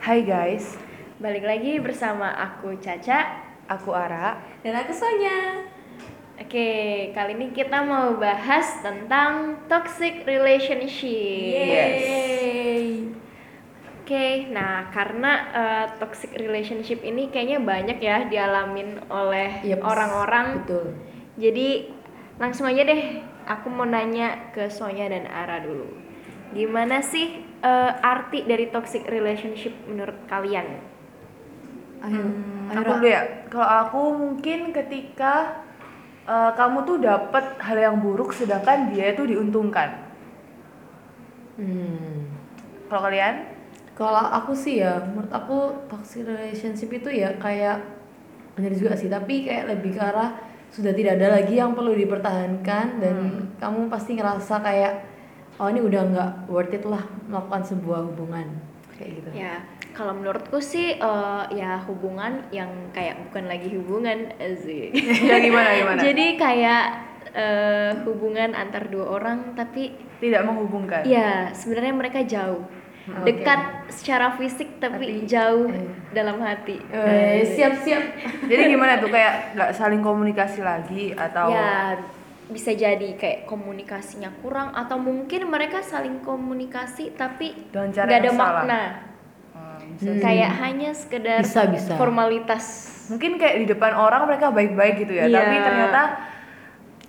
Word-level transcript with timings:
Hai 0.00 0.26
guys, 0.26 0.74
Balik 1.20 1.44
lagi 1.44 1.76
bersama 1.84 2.32
aku 2.32 2.80
Caca 2.80 3.44
aku 3.68 3.92
Ara. 3.92 4.40
Dan 4.64 4.72
aku 4.72 4.88
Sonya. 4.90 5.68
Oke, 6.40 7.12
kali 7.12 7.36
ini 7.36 7.52
kita 7.52 7.84
mau 7.84 8.16
bahas 8.16 8.80
tentang 8.80 9.60
toxic 9.68 10.24
relationship 10.24 11.60
Yeay. 11.60 13.12
Oke, 14.10 14.50
nah 14.50 14.90
karena 14.90 15.32
eh, 15.54 15.86
toxic 16.02 16.34
relationship 16.34 16.98
ini 17.06 17.30
kayaknya 17.30 17.62
banyak 17.62 18.02
ya 18.02 18.26
dialamin 18.26 18.98
oleh 19.06 19.62
Yeps, 19.62 19.86
orang-orang 19.86 20.66
Betul. 20.66 20.98
Jadi 21.38 21.94
langsung 22.42 22.66
aja 22.66 22.90
deh, 22.90 23.22
aku 23.46 23.70
mau 23.70 23.86
nanya 23.86 24.50
ke 24.50 24.66
Sonya 24.66 25.06
dan 25.06 25.30
Ara 25.30 25.62
dulu 25.62 25.94
Gimana 26.50 27.06
sih 27.06 27.38
eh, 27.62 27.92
arti 28.02 28.42
dari 28.50 28.66
toxic 28.74 29.06
relationship 29.06 29.78
menurut 29.86 30.18
kalian? 30.26 30.82
Ayo, 32.02 32.18
Hmm, 32.18 32.66
ayo, 32.74 32.82
aku 32.82 32.90
dulu 32.98 33.06
ya. 33.06 33.22
Kalau 33.46 33.68
aku 33.86 34.00
mungkin 34.18 34.74
ketika 34.74 35.62
uh, 36.26 36.50
kamu 36.58 36.82
tuh 36.82 36.98
dapat 36.98 37.62
hal 37.62 37.78
yang 37.78 38.02
buruk 38.02 38.34
sedangkan 38.34 38.90
dia 38.90 39.14
itu 39.14 39.22
diuntungkan. 39.22 40.02
Hmm. 41.62 42.26
Kalau 42.90 43.06
kalian? 43.06 43.59
Kalau 44.00 44.24
aku 44.32 44.56
sih 44.56 44.80
ya, 44.80 44.96
menurut 44.96 45.28
aku 45.28 45.76
toxic 45.92 46.24
relationship 46.24 46.88
itu 46.88 47.20
ya 47.20 47.36
kayak 47.36 47.84
benar 48.56 48.72
juga 48.72 48.96
sih, 48.96 49.12
tapi 49.12 49.44
kayak 49.44 49.76
lebih 49.76 49.92
ke 49.92 50.00
arah 50.00 50.40
sudah 50.72 50.96
tidak 50.96 51.20
ada 51.20 51.36
lagi 51.36 51.60
yang 51.60 51.76
perlu 51.76 51.92
dipertahankan 51.92 52.96
dan 52.96 53.16
kamu 53.60 53.92
pasti 53.92 54.16
ngerasa 54.16 54.64
kayak 54.64 55.04
oh 55.60 55.68
ini 55.68 55.84
udah 55.84 56.02
nggak 56.08 56.32
worth 56.48 56.72
it 56.72 56.86
lah 56.88 57.04
melakukan 57.28 57.60
sebuah 57.60 58.00
hubungan 58.08 58.48
kayak 58.96 59.20
gitu. 59.20 59.28
Ya, 59.36 59.68
kalau 59.92 60.16
menurutku 60.16 60.56
sih 60.64 60.96
eh, 60.96 61.42
ya 61.52 61.84
hubungan 61.84 62.48
yang 62.48 62.70
kayak 62.96 63.20
bukan 63.28 63.44
lagi 63.52 63.68
hubungan 63.76 64.32
sih. 64.64 64.88
Ya 65.28 65.36
gimana 65.44 65.76
gimana? 65.76 66.00
Jadi 66.00 66.26
kayak 66.40 66.84
eh, 67.36 67.92
hubungan 68.08 68.56
antar 68.56 68.88
dua 68.88 69.20
orang 69.20 69.52
tapi 69.52 69.92
Tidak 70.20 70.40
menghubungkan. 70.44 71.04
ya 71.04 71.52
sebenarnya 71.52 71.92
mereka 71.92 72.24
jauh. 72.24 72.64
Oke. 73.10 73.26
Dekat 73.34 73.60
secara 73.90 74.38
fisik 74.38 74.78
tapi, 74.78 75.26
jauh 75.26 75.66
dalam 76.14 76.38
hati. 76.38 76.78
Eh, 76.94 77.42
siap-siap. 77.58 78.02
Jadi 78.46 78.62
gimana 78.70 79.02
tuh 79.02 79.10
kayak 79.10 79.58
nggak 79.58 79.70
saling 79.74 80.00
komunikasi 80.00 80.62
lagi 80.62 81.10
atau 81.14 81.50
Ya 81.50 81.98
bisa 82.50 82.74
jadi 82.74 83.14
kayak 83.14 83.46
komunikasinya 83.46 84.34
kurang 84.42 84.74
atau 84.74 84.98
mungkin 84.98 85.46
mereka 85.46 85.86
saling 85.86 86.18
komunikasi 86.26 87.14
tapi 87.14 87.54
nggak 87.70 88.10
ada 88.10 88.30
makna. 88.34 88.82
Hmm, 89.54 89.78
bisa. 89.94 90.10
Hmm. 90.10 90.22
Kayak 90.22 90.50
hanya 90.58 90.90
sekedar 90.90 91.38
Bisa, 91.46 91.70
bisa. 91.70 91.94
formalitas. 91.94 92.64
Mungkin 93.06 93.38
kayak 93.38 93.56
di 93.62 93.66
depan 93.70 93.94
orang 93.94 94.26
mereka 94.26 94.50
baik-baik 94.50 95.02
gitu 95.02 95.14
ya, 95.18 95.26
Iya. 95.26 95.34
tapi 95.42 95.56
ternyata 95.62 96.02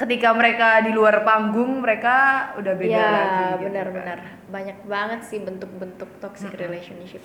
ketika 0.02 0.34
mereka 0.34 0.82
di 0.82 0.92
luar 0.92 1.22
panggung 1.22 1.86
mereka 1.86 2.50
udah 2.58 2.74
beda 2.74 2.90
ya, 2.90 3.06
lagi. 3.06 3.44
gitu 3.62 3.66
benar-benar. 3.70 4.18
kan. 4.18 4.50
Banyak 4.50 4.78
banget 4.90 5.20
sih 5.30 5.40
bentuk-bentuk 5.40 6.10
toxic 6.18 6.52
relationship. 6.58 7.22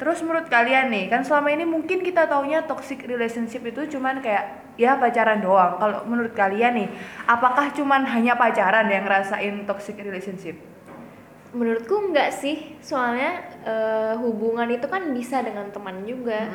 Terus 0.00 0.24
menurut 0.24 0.48
kalian 0.48 0.88
nih, 0.88 1.12
kan 1.12 1.22
selama 1.22 1.52
ini 1.52 1.68
mungkin 1.68 2.00
kita 2.00 2.24
taunya 2.24 2.64
toxic 2.64 3.04
relationship 3.04 3.60
itu 3.68 3.84
cuman 3.96 4.24
kayak 4.24 4.74
ya 4.80 4.96
pacaran 4.96 5.44
doang. 5.44 5.76
Kalau 5.76 6.08
menurut 6.08 6.32
kalian 6.32 6.72
nih, 6.72 6.88
apakah 7.28 7.68
cuman 7.70 8.08
hanya 8.08 8.34
pacaran 8.34 8.88
yang 8.88 9.04
ngerasain 9.04 9.68
toxic 9.68 10.00
relationship? 10.00 10.56
Menurutku 11.52 12.10
enggak 12.10 12.32
sih, 12.32 12.80
soalnya 12.80 13.44
eh, 13.60 14.14
hubungan 14.16 14.72
itu 14.72 14.88
kan 14.88 15.04
bisa 15.12 15.44
dengan 15.44 15.68
teman 15.68 16.02
juga, 16.08 16.48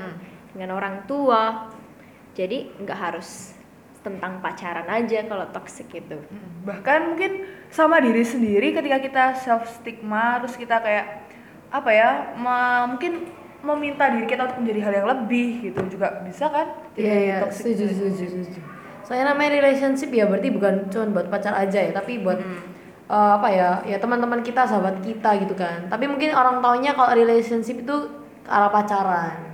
dengan 0.52 0.74
orang 0.76 1.06
tua. 1.06 1.70
Jadi 2.34 2.74
nggak 2.82 3.00
harus 3.00 3.55
tentang 4.06 4.38
pacaran 4.38 4.86
aja 4.86 5.26
kalau 5.26 5.50
toxic 5.50 5.90
itu. 5.90 6.22
Bahkan 6.62 7.00
mungkin 7.10 7.50
sama 7.74 7.98
diri 7.98 8.22
sendiri 8.22 8.78
ketika 8.78 9.02
kita 9.02 9.24
self 9.42 9.66
stigma 9.66 10.38
terus 10.46 10.54
kita 10.54 10.78
kayak 10.78 11.26
apa 11.74 11.90
ya, 11.90 12.10
mungkin 12.86 13.26
meminta 13.66 14.14
diri 14.14 14.30
kita 14.30 14.46
untuk 14.46 14.62
menjadi 14.62 14.80
hal 14.86 14.94
yang 15.02 15.08
lebih 15.10 15.50
gitu 15.66 15.82
juga 15.90 16.22
bisa 16.22 16.46
kan? 16.54 16.78
Iya 16.94 17.16
iya, 17.18 17.38
toxic 17.42 17.74
setuju 17.74 17.86
setuju 17.90 18.26
setuju. 18.30 18.60
Soalnya 19.02 19.34
namanya 19.34 19.58
relationship 19.58 20.14
ya 20.14 20.30
berarti 20.30 20.50
bukan 20.54 20.90
cuma 20.94 21.06
buat 21.10 21.28
pacar 21.34 21.58
aja 21.58 21.82
ya, 21.82 21.92
tapi 21.94 22.22
buat 22.22 22.38
eh, 23.10 23.32
apa 23.42 23.50
ya, 23.50 23.70
ya 23.90 23.98
teman-teman 23.98 24.46
kita, 24.46 24.70
sahabat 24.70 25.02
kita 25.02 25.42
gitu 25.42 25.58
kan. 25.58 25.90
Tapi 25.90 26.06
mungkin 26.06 26.34
orang 26.38 26.62
taunya 26.62 26.94
kalau 26.94 27.14
relationship 27.14 27.82
itu 27.82 27.96
ke 28.46 28.50
arah 28.50 28.70
pacaran. 28.70 29.45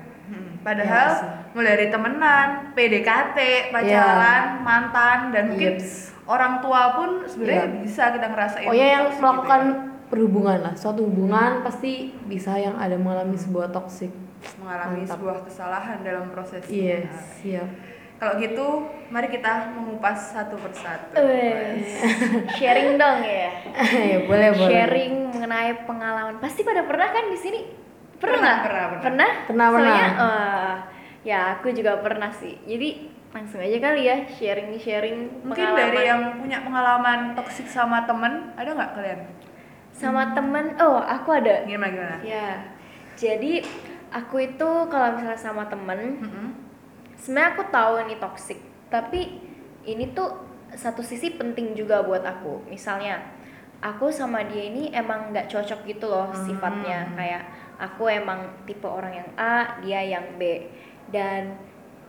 Hmm, 0.61 0.67
Padahal 0.67 1.07
Iya 1.07 1.17
sih. 1.17 1.29
mulai 1.51 1.69
dari 1.71 1.87
temenan, 1.89 2.47
PDKT, 2.71 3.37
pacaran, 3.69 4.43
mantan 4.61 5.17
dan 5.29 5.43
mungkin 5.49 5.73
Yeps. 5.75 6.13
orang 6.23 6.61
tua 6.61 6.93
pun 6.93 7.09
sebenarnya 7.25 7.65
Iya. 7.67 7.81
bisa 7.81 8.03
kita 8.13 8.27
ngerasain. 8.29 8.65
Oh 8.65 8.73
ya 8.73 8.87
yang 8.95 9.05
melakukan 9.11 9.61
gitu 9.65 9.89
perhubungan 10.07 10.57
lah, 10.61 10.73
suatu 10.75 11.01
hubungan 11.01 11.63
pasti 11.63 12.11
bisa 12.25 12.53
yang 12.55 12.75
ada 12.75 12.93
mengalami 12.93 13.33
sebuah 13.33 13.69
toxic. 13.69 14.11
ya. 14.11 14.49
mengalami 14.57 15.01
Mantap. 15.01 15.15
sebuah 15.15 15.37
kesalahan 15.43 15.97
dalam 16.01 16.25
proses. 16.29 16.65
Yes, 16.65 17.05
Nah, 17.05 17.25
siap. 17.37 17.69
Kalau 18.17 18.33
gitu, 18.37 18.67
mari 19.07 19.29
kita 19.29 19.69
mengupas 19.71 20.29
satu 20.29 20.53
persatu. 20.55 21.13
Sharing 22.51 22.97
dong 22.97 23.21
ya. 23.21 23.49
ya 24.11 24.17
boleh 24.21 24.49
boleh. 24.51 24.67
Sharing 24.67 25.13
mengenai 25.31 25.73
pengalaman. 25.83 26.37
Pasti 26.37 26.61
pada 26.61 26.83
pernah 26.83 27.07
kan 27.07 27.25
di 27.27 27.37
sini? 27.37 27.61
Pernah 28.21 28.37
Pernah, 28.37 28.55
pernah, 28.61 28.85
pernah. 28.85 29.01
Pernah? 29.01 29.31
Pernah, 29.49 29.67
Soalnya, 29.67 30.05
pernah. 30.13 30.21
eh, 30.21 30.73
ya 31.25 31.39
aku 31.57 31.67
juga 31.73 31.97
pernah 31.99 32.29
sih. 32.29 32.53
Jadi 32.63 32.89
langsung 33.31 33.63
aja 33.63 33.77
kali 33.79 34.01
ya 34.05 34.17
sharing 34.27 34.75
sharing 34.77 35.17
Mungkin 35.41 35.67
dari 35.73 36.03
yang 36.03 36.37
punya 36.37 36.61
pengalaman 36.61 37.33
toksik 37.33 37.65
sama 37.65 38.03
temen, 38.05 38.53
ada 38.53 38.69
nggak 38.71 38.91
kalian? 38.93 39.21
sama 39.91 40.31
temen. 40.31 40.77
Oh, 40.79 40.97
aku 40.97 41.35
ada. 41.35 41.67
Gimana 41.67 41.91
gimana? 41.91 42.17
Ya. 42.23 42.63
Jadi 43.13 43.59
aku 44.09 44.39
itu 44.39 44.69
kalau 44.87 45.13
misalnya 45.13 45.37
sama 45.37 45.67
temen, 45.67 46.17
Mm-mm. 46.23 46.47
sebenarnya 47.15 47.49
aku 47.53 47.63
tahu 47.69 47.93
ini 48.05 48.15
toxic 48.17 48.57
tapi 48.87 49.39
ini 49.83 50.11
tuh 50.11 50.35
satu 50.71 50.99
sisi 50.99 51.35
penting 51.35 51.71
juga 51.71 52.03
buat 52.03 52.21
aku 52.21 52.67
misalnya 52.67 53.23
aku 53.81 54.13
sama 54.13 54.45
dia 54.45 54.69
ini 54.69 54.93
emang 54.93 55.33
nggak 55.33 55.49
cocok 55.49 55.83
gitu 55.89 56.05
loh 56.07 56.29
sifatnya. 56.45 57.09
Kayak 57.17 57.43
aku 57.81 58.07
emang 58.07 58.63
tipe 58.69 58.85
orang 58.85 59.13
yang 59.25 59.29
A 59.35 59.81
dia 59.81 60.01
yang 60.05 60.37
B. 60.37 60.69
Dan 61.09 61.57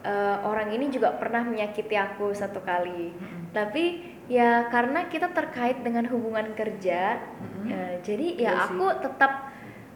eh, 0.04 0.36
orang 0.44 0.70
ini 0.76 0.92
juga 0.92 1.16
pernah 1.16 1.42
menyakiti 1.42 1.96
aku 1.96 2.30
satu 2.36 2.60
kali. 2.60 3.16
Tapi 3.56 4.12
ya 4.30 4.68
karena 4.70 5.10
kita 5.10 5.34
terkait 5.34 5.82
dengan 5.82 6.06
hubungan 6.06 6.54
kerja 6.54 7.18
eh, 7.66 7.98
jadi 8.04 8.26
ya 8.38 8.38
Iya 8.38 8.52
sih. 8.68 8.76
aku 8.76 8.86
tetap 9.02 9.32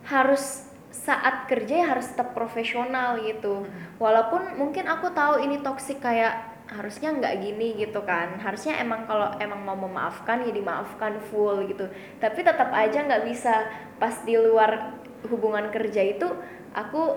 harus 0.07 0.67
saat 0.91 1.45
kerja 1.45 1.85
ya 1.85 1.87
harus 1.93 2.09
tetap 2.09 2.33
profesional 2.33 3.21
gitu. 3.21 3.69
Walaupun 4.01 4.57
mungkin 4.57 4.89
aku 4.89 5.13
tahu 5.13 5.45
ini 5.45 5.61
toksik 5.61 6.01
kayak 6.01 6.56
harusnya 6.67 7.15
nggak 7.15 7.35
gini 7.43 7.79
gitu 7.79 8.03
kan. 8.03 8.39
Harusnya 8.43 8.79
emang 8.83 9.07
kalau 9.07 9.31
emang 9.39 9.61
mau 9.63 9.79
memaafkan 9.79 10.43
ya 10.43 10.53
dimaafkan 10.53 11.23
full 11.31 11.67
gitu. 11.71 11.87
Tapi 12.19 12.43
tetap 12.43 12.75
aja 12.75 13.07
nggak 13.07 13.25
bisa. 13.27 13.67
Pas 13.97 14.15
di 14.27 14.35
luar 14.35 14.99
hubungan 15.31 15.71
kerja 15.71 16.03
itu 16.03 16.27
aku 16.75 17.17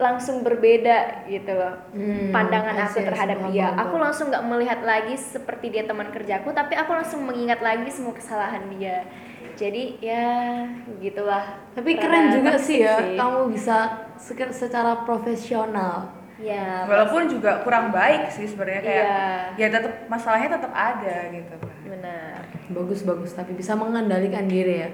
langsung 0.00 0.42
berbeda 0.42 1.28
gitu 1.28 1.52
loh. 1.52 1.74
Hmm, 1.92 2.32
pandangan 2.32 2.74
aku 2.74 2.96
see, 2.96 3.00
I 3.00 3.04
see. 3.04 3.08
terhadap 3.12 3.38
dia. 3.52 3.68
aku 3.76 3.94
langsung 4.00 4.26
nggak 4.32 4.44
melihat 4.48 4.80
lagi 4.82 5.14
seperti 5.14 5.66
dia 5.70 5.84
teman 5.84 6.08
kerjaku 6.10 6.50
tapi 6.50 6.74
aku 6.74 6.90
langsung 6.96 7.22
mengingat 7.28 7.60
lagi 7.60 7.88
semua 7.92 8.16
kesalahan 8.16 8.66
dia. 8.72 9.04
Jadi 9.52 10.00
ya 10.00 10.64
gitulah 10.98 11.60
Tapi 11.76 12.00
keren 12.00 12.32
juga 12.32 12.56
sih 12.56 12.80
ya, 12.82 12.96
kamu 13.14 13.52
bisa 13.52 14.08
se- 14.16 14.54
secara 14.56 15.04
profesional. 15.04 16.21
Ya 16.42 16.82
Walaupun 16.84 17.30
juga 17.30 17.62
kurang 17.62 17.88
baik 17.88 18.28
sih 18.28 18.44
sebenarnya 18.44 18.82
kayak 18.82 19.06
Iya. 19.06 19.22
ya 19.56 19.66
tetap 19.70 19.92
masalahnya 20.06 20.48
tetap 20.52 20.72
ada 20.72 21.14
gitu. 21.30 21.54
benar 21.86 22.42
Bagus 22.68 23.00
bagus, 23.02 23.30
tapi 23.30 23.52
bisa 23.52 23.72
mengendalikan 23.72 24.44
diri 24.44 24.80
ya. 24.80 24.90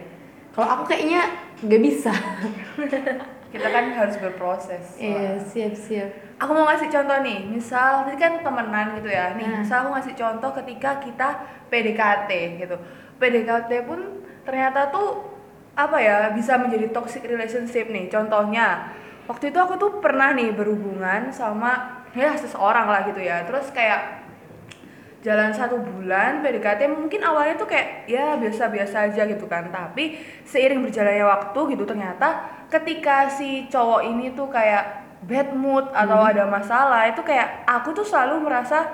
Kalau 0.50 0.69
aku 0.69 0.83
kayaknya 0.87 1.23
nggak 1.61 1.81
bisa. 1.81 2.11
Kita 3.53 3.65
kan 3.65 3.85
harus 3.91 4.19
berproses. 4.19 5.00
Iya, 5.00 5.41
siap 5.41 5.73
siap. 5.73 6.11
Aku 6.37 6.53
mau 6.53 6.69
ngasih 6.69 6.93
contoh 6.93 7.17
nih, 7.19 7.49
misal 7.49 8.05
tadi 8.05 8.19
kan 8.19 8.39
temenan 8.39 8.93
gitu 8.95 9.09
ya. 9.09 9.33
Nih, 9.33 9.47
Nah. 9.47 9.65
misal 9.65 9.87
aku 9.87 9.97
ngasih 9.97 10.15
contoh 10.15 10.50
ketika 10.55 11.00
kita 11.00 11.29
PDKT 11.73 12.31
gitu. 12.61 12.77
PDKT 13.17 13.89
pun 13.89 14.21
ternyata 14.45 14.93
tuh 14.93 15.33
apa 15.73 15.97
ya 15.97 16.29
bisa 16.35 16.59
menjadi 16.59 16.91
toxic 16.91 17.25
relationship 17.25 17.89
nih. 17.89 18.11
Contohnya, 18.12 18.93
waktu 19.28 19.52
itu 19.52 19.58
aku 19.60 19.76
tuh 19.76 19.90
pernah 20.00 20.32
nih 20.32 20.56
berhubungan 20.56 21.28
sama 21.30 22.02
ya 22.16 22.32
seseorang 22.34 22.88
lah 22.88 23.04
gitu 23.06 23.20
ya. 23.20 23.44
Terus 23.44 23.69
kayak 23.70 24.25
jalan 25.20 25.52
satu 25.52 25.76
bulan 25.76 26.40
PDKT 26.40 26.88
mungkin 26.88 27.20
awalnya 27.20 27.60
tuh 27.60 27.69
kayak 27.69 28.08
ya 28.08 28.34
biasa-biasa 28.40 29.12
aja 29.12 29.22
gitu 29.28 29.44
kan. 29.44 29.69
Tapi 29.69 30.19
seiring 30.48 30.80
berjalannya 30.80 31.26
waktu 31.28 31.60
gitu 31.76 31.84
ternyata 31.84 32.48
ketika 32.72 33.28
si 33.28 33.69
cowok 33.69 34.00
ini 34.08 34.32
tuh 34.32 34.48
kayak 34.48 35.06
bad 35.28 35.52
mood 35.52 35.84
atau 35.92 36.25
ada 36.25 36.48
masalah 36.48 37.10
itu 37.10 37.20
kayak 37.26 37.66
aku 37.69 37.92
tuh 37.92 38.06
selalu 38.06 38.48
merasa 38.48 38.86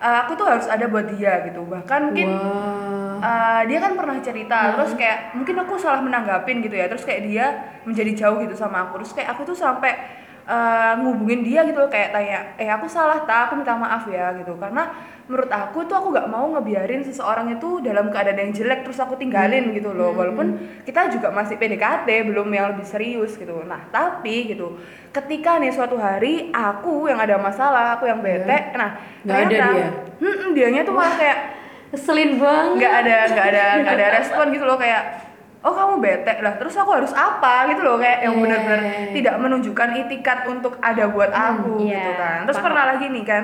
uh, 0.00 0.16
aku 0.26 0.32
tuh 0.36 0.46
harus 0.48 0.66
ada 0.68 0.86
buat 0.88 1.06
dia 1.12 1.46
gitu. 1.48 1.64
Bahkan 1.64 2.00
mungkin 2.12 2.28
Wah. 2.32 3.16
uh, 3.20 3.62
dia 3.68 3.78
kan 3.80 3.92
pernah 3.96 4.16
cerita 4.20 4.76
terus 4.76 4.92
kayak 4.96 5.36
mungkin 5.36 5.56
aku 5.62 5.78
salah 5.80 6.00
menanggapin 6.02 6.60
gitu 6.60 6.76
ya. 6.76 6.86
Terus 6.90 7.04
kayak 7.04 7.22
dia 7.24 7.46
menjadi 7.86 8.26
jauh 8.26 8.38
gitu 8.42 8.54
sama 8.56 8.88
aku. 8.88 9.00
Terus 9.04 9.12
kayak 9.16 9.28
aku 9.36 9.42
tuh 9.48 9.56
sampai 9.56 10.24
uh, 10.46 10.94
ngubungin 10.96 11.42
dia 11.42 11.62
gitu 11.62 11.76
loh, 11.76 11.90
kayak 11.90 12.10
tanya 12.10 12.54
eh 12.56 12.66
aku 12.66 12.86
salah 12.86 13.22
tak 13.22 13.50
aku 13.50 13.58
minta 13.58 13.74
maaf 13.74 14.06
ya 14.06 14.32
gitu. 14.38 14.54
Karena 14.56 14.88
menurut 15.26 15.50
aku 15.50 15.82
tuh 15.84 15.98
aku 15.98 16.14
gak 16.14 16.30
mau 16.30 16.46
ngebiarin 16.48 17.02
seseorang 17.02 17.50
itu 17.50 17.82
dalam 17.82 18.08
keadaan 18.08 18.38
yang 18.38 18.52
jelek 18.54 18.86
terus 18.86 18.96
aku 18.96 19.18
tinggalin 19.18 19.74
gitu 19.74 19.90
loh. 19.90 20.14
Walaupun 20.14 20.54
kita 20.86 21.10
juga 21.10 21.28
masih 21.30 21.58
PDKT 21.58 22.06
belum 22.30 22.46
yang 22.48 22.72
lebih 22.72 22.86
serius 22.86 23.34
gitu. 23.34 23.66
Nah 23.66 23.90
tapi 23.90 24.48
gitu 24.48 24.78
ketika 25.10 25.56
nih 25.56 25.72
suatu 25.72 25.96
hari 25.96 26.52
aku 26.52 27.08
yang 27.08 27.16
ada 27.16 27.40
masalah 27.40 27.96
aku 27.96 28.04
yang 28.04 28.20
bete 28.20 28.76
nah 28.76 29.00
Nggak 29.24 29.36
ada 29.36 29.48
ternyata, 29.48 29.72
dia? 29.72 29.88
"Hmm, 30.20 30.52
dianya 30.52 30.80
tuh 30.84 30.92
malah 30.92 31.16
kayak 31.16 31.38
Keselin 31.86 32.36
banget. 32.36 32.76
nggak 32.76 32.94
ada 33.00 33.16
nggak 33.32 33.46
ada 33.46 33.64
nggak 33.80 33.94
ada 33.96 34.06
respon 34.20 34.44
gitu 34.52 34.68
loh 34.68 34.76
kayak 34.76 35.25
oh 35.66 35.74
kamu 35.74 35.94
bete 35.98 36.32
lah 36.38 36.54
terus 36.54 36.72
aku 36.72 36.90
harus 36.92 37.10
apa 37.10 37.66
gitu 37.68 37.82
loh 37.82 37.98
kayak 37.98 38.22
yang 38.22 38.34
Eh. 38.34 38.40
benar-benar 38.40 38.80
tidak 39.10 39.34
menunjukkan 39.36 39.88
itikat 39.98 40.38
untuk 40.46 40.78
ada 40.78 41.04
buat 41.06 41.28
aku 41.28 41.82
iya, 41.82 41.98
gitu 42.00 42.12
kan 42.14 42.38
terus 42.46 42.56
paham. 42.56 42.66
pernah 42.66 42.84
lagi 42.86 43.06
nih 43.08 43.24
kan 43.24 43.42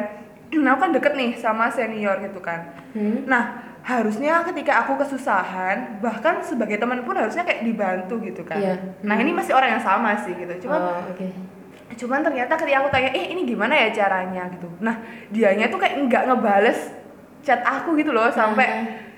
aku 0.71 0.79
kan 0.79 0.91
deket 0.93 1.13
nih 1.13 1.31
sama 1.35 1.67
senior 1.69 2.17
gitu 2.21 2.39
kan 2.39 2.61
Hmm? 2.93 3.25
nah 3.25 3.43
harusnya 3.83 4.45
ketika 4.45 4.79
aku 4.79 4.95
kesusahan 4.97 5.99
bahkan 5.99 6.39
sebagai 6.41 6.77
teman 6.77 7.03
pun 7.03 7.17
harusnya 7.17 7.43
kayak 7.43 7.65
dibantu 7.65 8.21
gitu 8.21 8.45
kan 8.45 8.55
Iya. 8.55 8.75
nah 9.01 9.17
ini 9.17 9.33
masih 9.33 9.51
orang 9.51 9.75
yang 9.75 9.83
sama 9.83 10.15
sih 10.17 10.31
gitu 10.33 10.55
cuma 10.63 10.77
Oh, 10.79 11.03
oke. 11.05 11.27
cuman 11.93 12.21
ternyata 12.21 12.55
ketika 12.55 12.79
aku 12.79 12.91
tanya 12.91 13.11
eh 13.11 13.29
ini 13.29 13.43
gimana 13.43 13.75
ya 13.75 13.89
caranya 13.91 14.47
gitu 14.49 14.71
nah 14.79 15.01
dianya 15.29 15.67
tuh 15.67 15.77
kayak 15.77 15.99
nggak 16.01 16.23
ngebales 16.25 16.79
chat 17.41 17.59
aku 17.61 17.97
gitu 17.97 18.11
loh 18.11 18.31
sampai 18.31 18.69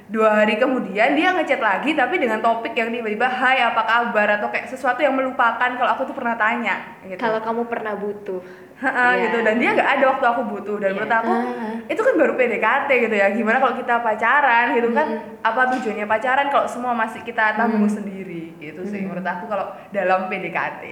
dua 0.04 0.44
hari 0.44 0.60
kemudian 0.60 1.16
dia 1.16 1.32
ngechat 1.32 1.64
lagi 1.64 1.96
tapi 1.96 2.20
dengan 2.20 2.44
topik 2.44 2.76
yang 2.76 2.92
tiba-tiba 2.92 3.24
hai 3.24 3.64
apa 3.64 3.82
kabar? 3.82 4.36
atau 4.36 4.52
kayak 4.52 4.68
sesuatu 4.68 5.00
yang 5.00 5.16
melupakan 5.16 5.70
kalau 5.74 5.90
aku 5.90 6.04
tuh 6.04 6.16
pernah 6.16 6.36
tanya 6.36 7.00
gitu. 7.08 7.16
Kalau 7.16 7.40
kamu 7.40 7.62
pernah 7.64 7.96
butuh. 7.96 8.40
Ha-ha, 8.74 9.16
Iya. 9.16 9.30
gitu. 9.30 9.38
Dan 9.46 9.54
dia 9.62 9.70
nggak 9.72 9.90
ada 9.96 10.04
waktu 10.12 10.26
aku 10.28 10.42
butuh. 10.50 10.76
Dan 10.76 10.92
Iya. 10.92 10.96
menurut 10.98 11.14
aku 11.14 11.32
Ah. 11.32 11.88
itu 11.88 12.00
kan 12.04 12.14
baru 12.20 12.32
PDKT 12.34 12.90
gitu 13.00 13.14
ya. 13.16 13.26
Gimana 13.32 13.56
kalau 13.56 13.74
kita 13.74 13.94
pacaran 14.02 14.66
gitu 14.76 14.88
kan? 14.92 15.06
Apa 15.40 15.60
tujuannya 15.72 16.04
pacaran 16.04 16.46
kalau 16.50 16.66
semua 16.68 16.92
masih 16.92 17.24
kita 17.24 17.56
tanggung 17.56 17.88
sendiri 17.88 18.52
gitu 18.60 18.84
sih. 18.84 19.00
Menurut 19.00 19.24
aku 19.24 19.48
kalau 19.48 19.72
dalam 19.88 20.28
PDKT 20.28 20.82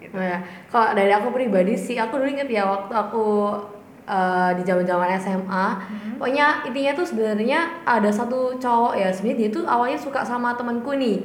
gitu. 0.00 0.14
Ya, 0.16 0.42
kalau 0.68 0.92
dari 0.92 1.12
aku 1.12 1.30
pribadi 1.30 1.76
sih, 1.76 1.96
aku 1.96 2.18
dulu 2.18 2.28
inget 2.28 2.50
ya 2.50 2.66
waktu 2.66 2.92
aku 2.92 3.24
eh, 4.06 4.50
di 4.56 4.62
zaman-zaman 4.64 5.16
SMA, 5.16 5.66
pokoknya 6.16 6.64
intinya 6.68 6.92
tuh 6.96 7.06
sebenarnya 7.08 7.60
ada 7.84 8.10
satu 8.12 8.56
cowok 8.56 8.92
ya, 8.96 9.08
sebenarnya 9.08 9.38
dia 9.40 9.48
tuh 9.52 9.64
awalnya 9.64 9.98
suka 9.98 10.20
sama 10.24 10.52
temanku 10.56 10.92
nih, 10.96 11.18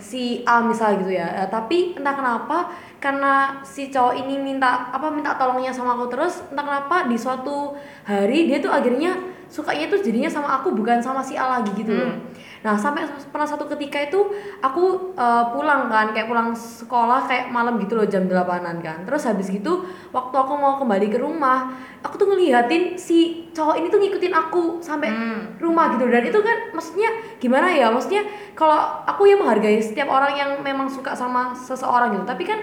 si 0.00 0.40
A 0.48 0.64
misal 0.64 0.96
gitu 0.96 1.12
ya, 1.12 1.28
Eh, 1.44 1.48
tapi 1.52 1.92
entah 1.92 2.16
kenapa 2.16 2.72
karena 3.00 3.60
si 3.62 3.92
cowok 3.92 4.16
ini 4.16 4.40
minta 4.40 4.88
apa 4.90 5.08
minta 5.12 5.36
tolongnya 5.36 5.72
sama 5.72 5.92
aku 5.96 6.08
terus, 6.08 6.40
entah 6.52 6.64
kenapa 6.64 7.08
di 7.08 7.16
suatu 7.20 7.76
hari 8.04 8.48
dia 8.48 8.60
tuh 8.60 8.72
akhirnya 8.72 9.12
sukanya 9.50 9.90
tuh 9.90 9.98
jadinya 10.00 10.30
sama 10.30 10.62
aku 10.62 10.72
bukan 10.72 11.02
sama 11.02 11.20
si 11.20 11.34
A 11.36 11.58
lagi 11.60 11.74
gitu 11.74 11.92
loh. 11.92 12.12
Nah 12.60 12.76
sampai 12.76 13.08
pernah 13.32 13.48
satu 13.48 13.64
ketika 13.72 13.96
itu 14.04 14.20
aku 14.60 15.16
eh, 15.16 15.44
pulang 15.52 15.88
kan 15.88 16.12
kayak 16.12 16.28
pulang 16.28 16.52
sekolah 16.52 17.24
kayak 17.24 17.48
malam 17.48 17.80
gitu 17.80 17.96
loh 17.96 18.04
jam 18.04 18.28
8an 18.28 18.84
kan. 18.84 18.98
Terus 19.08 19.22
habis 19.24 19.48
gitu 19.48 19.88
waktu 20.12 20.34
aku 20.36 20.52
mau 20.60 20.76
kembali 20.76 21.08
ke 21.08 21.16
rumah 21.16 21.72
aku 22.00 22.16
tuh 22.16 22.28
ngeliatin 22.32 22.96
si 22.96 23.48
cowok 23.52 23.76
ini 23.76 23.86
tuh 23.92 24.00
ngikutin 24.00 24.34
aku 24.36 24.62
sampai 24.84 25.08
rumah 25.56 25.96
gitu. 25.96 26.04
Dan 26.08 26.22
itu 26.28 26.40
kan 26.44 26.76
maksudnya 26.76 27.10
gimana 27.40 27.72
ya? 27.72 27.88
Maksudnya 27.88 28.28
kalau 28.52 29.04
aku 29.08 29.24
yang 29.24 29.40
menghargai 29.40 29.80
setiap 29.80 30.12
orang 30.12 30.36
yang 30.36 30.50
memang 30.60 30.92
suka 30.92 31.16
sama 31.16 31.56
seseorang 31.56 32.12
gitu. 32.12 32.28
Tapi 32.28 32.44
kan 32.44 32.60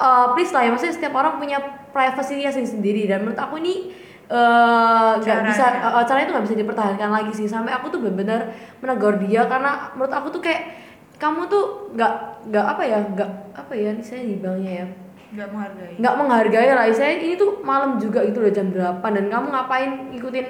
eh, 0.00 0.26
please 0.32 0.56
lah 0.56 0.64
ya 0.64 0.72
maksudnya 0.72 0.96
setiap 0.96 1.12
orang 1.20 1.36
punya 1.36 1.60
privasinya 1.92 2.48
sendiri 2.48 3.04
dan 3.04 3.28
menurut 3.28 3.40
aku 3.40 3.60
ini 3.60 4.07
eh, 4.28 5.10
nggak 5.18 5.24
Caranya. 5.24 5.48
bisa 5.48 5.64
uh, 5.80 5.88
uh, 5.98 6.04
caranya 6.04 6.24
itu 6.28 6.32
nggak 6.36 6.46
bisa 6.48 6.56
dipertahankan 6.60 7.10
lagi 7.10 7.32
sih. 7.32 7.46
Sampai 7.48 7.72
aku 7.72 7.88
tuh 7.88 8.00
benar-benar 8.04 8.52
menegur 8.84 9.16
dia 9.20 9.48
karena 9.48 9.92
menurut 9.96 10.12
aku 10.12 10.28
tuh 10.28 10.42
kayak 10.44 10.76
kamu 11.16 11.48
tuh 11.50 11.92
nggak 11.96 12.12
nggak 12.52 12.64
apa 12.64 12.82
ya 12.84 12.98
nggak 13.02 13.30
apa 13.56 13.72
ya 13.74 13.88
ini 13.96 14.04
saya 14.04 14.22
dibilangnya 14.28 14.72
ya? 14.84 14.86
Nggak 15.28 15.48
menghargai. 15.52 15.94
Nggak 15.96 16.14
menghargai 16.20 16.68
lah. 16.72 16.84
Saya 16.92 17.12
ini 17.20 17.34
tuh 17.40 17.50
malam 17.64 17.96
juga 17.96 18.24
gitu 18.24 18.44
loh 18.44 18.52
jam 18.52 18.68
8 18.68 19.00
dan 19.00 19.24
kamu 19.28 19.46
ngapain 19.52 19.90
ngikutin 20.12 20.46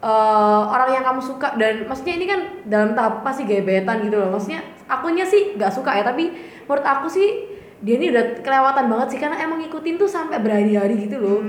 uh, 0.00 0.62
orang 0.72 0.88
yang 0.96 1.04
kamu 1.04 1.20
suka? 1.20 1.56
Dan 1.60 1.84
maksudnya 1.84 2.14
ini 2.16 2.26
kan 2.28 2.40
dalam 2.68 2.96
tahap 2.96 3.20
pasti 3.24 3.44
gebetan 3.44 4.04
gitu 4.04 4.16
loh. 4.16 4.32
Maksudnya 4.32 4.60
akunya 4.88 5.24
sih 5.28 5.54
nggak 5.60 5.72
suka 5.72 5.92
ya 5.92 6.02
tapi 6.02 6.32
menurut 6.66 6.86
aku 6.86 7.06
sih 7.06 7.49
dia 7.80 7.94
ini 7.96 8.12
udah 8.12 8.24
kelewatan 8.44 8.84
banget 8.92 9.08
sih 9.08 9.18
karena 9.18 9.36
emang 9.40 9.58
ngikutin 9.64 9.96
tuh 9.96 10.04
sampai 10.04 10.36
berhari-hari 10.38 11.08
gitu 11.08 11.16
loh. 11.16 11.40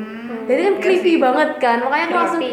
Jadi 0.48 0.60
kan 0.64 0.74
iya 0.76 0.82
creepy 0.82 1.14
sih. 1.16 1.20
banget 1.20 1.50
kan 1.60 1.78
makanya 1.84 2.06
aku 2.08 2.16
langsung 2.18 2.44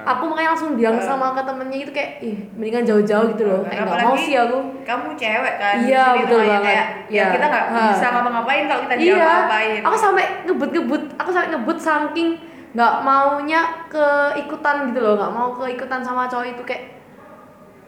aku 0.00 0.22
makanya 0.32 0.48
langsung 0.56 0.70
bilang 0.74 0.96
sama 0.98 1.36
ke 1.36 1.42
temennya 1.44 1.78
itu 1.78 1.92
kayak 1.92 2.10
ih 2.24 2.36
mendingan 2.56 2.84
jauh-jauh 2.84 3.26
gitu 3.30 3.44
loh. 3.46 3.60
Kayak 3.68 3.86
nggak 3.86 4.02
mau 4.02 4.16
sih 4.18 4.34
aku. 4.34 4.58
kamu 4.82 5.08
cewek 5.14 5.54
kan 5.62 5.74
Iya, 5.86 6.04
betul 6.18 6.40
banget. 6.42 6.62
kayak 6.66 6.86
ya 7.06 7.14
Iya. 7.14 7.26
kita 7.38 7.46
nggak 7.46 7.64
bisa 7.70 8.06
ngapa-ngapain 8.10 8.64
kalau 8.66 8.80
kita 8.88 8.94
iya. 8.98 9.14
diapa-apain 9.14 9.80
aku 9.86 9.96
sampai 9.96 10.24
ngebut-ngebut 10.50 11.02
aku 11.14 11.30
sampai 11.30 11.48
ngebut 11.54 11.78
saking 11.78 12.28
nggak 12.70 12.94
maunya 13.02 13.60
keikutan 13.90 14.90
gitu 14.90 15.00
loh 15.02 15.14
nggak 15.18 15.32
mau 15.34 15.48
keikutan 15.54 16.00
sama 16.02 16.26
cowok 16.26 16.46
itu 16.54 16.62
kayak 16.62 16.99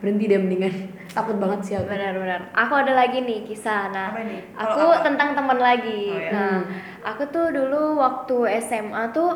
berhenti 0.02 0.26
deh 0.26 0.40
mendingan 0.42 0.74
takut 1.16 1.38
banget 1.38 1.60
sih 1.62 1.74
aku 1.78 1.86
Benar-benar. 1.86 2.50
Aku 2.50 2.72
ada 2.74 2.92
lagi 2.92 3.22
nih 3.22 3.46
kisah. 3.46 3.94
Nah, 3.94 4.10
Apa 4.10 4.20
nih? 4.26 4.40
aku 4.58 4.82
apa? 4.90 5.04
tentang 5.06 5.30
teman 5.38 5.58
lagi. 5.62 6.02
Oh, 6.10 6.18
ya. 6.18 6.30
Nah, 6.34 6.56
aku 7.06 7.22
tuh 7.30 7.54
dulu 7.54 8.02
waktu 8.02 8.58
SMA 8.58 9.14
tuh 9.14 9.30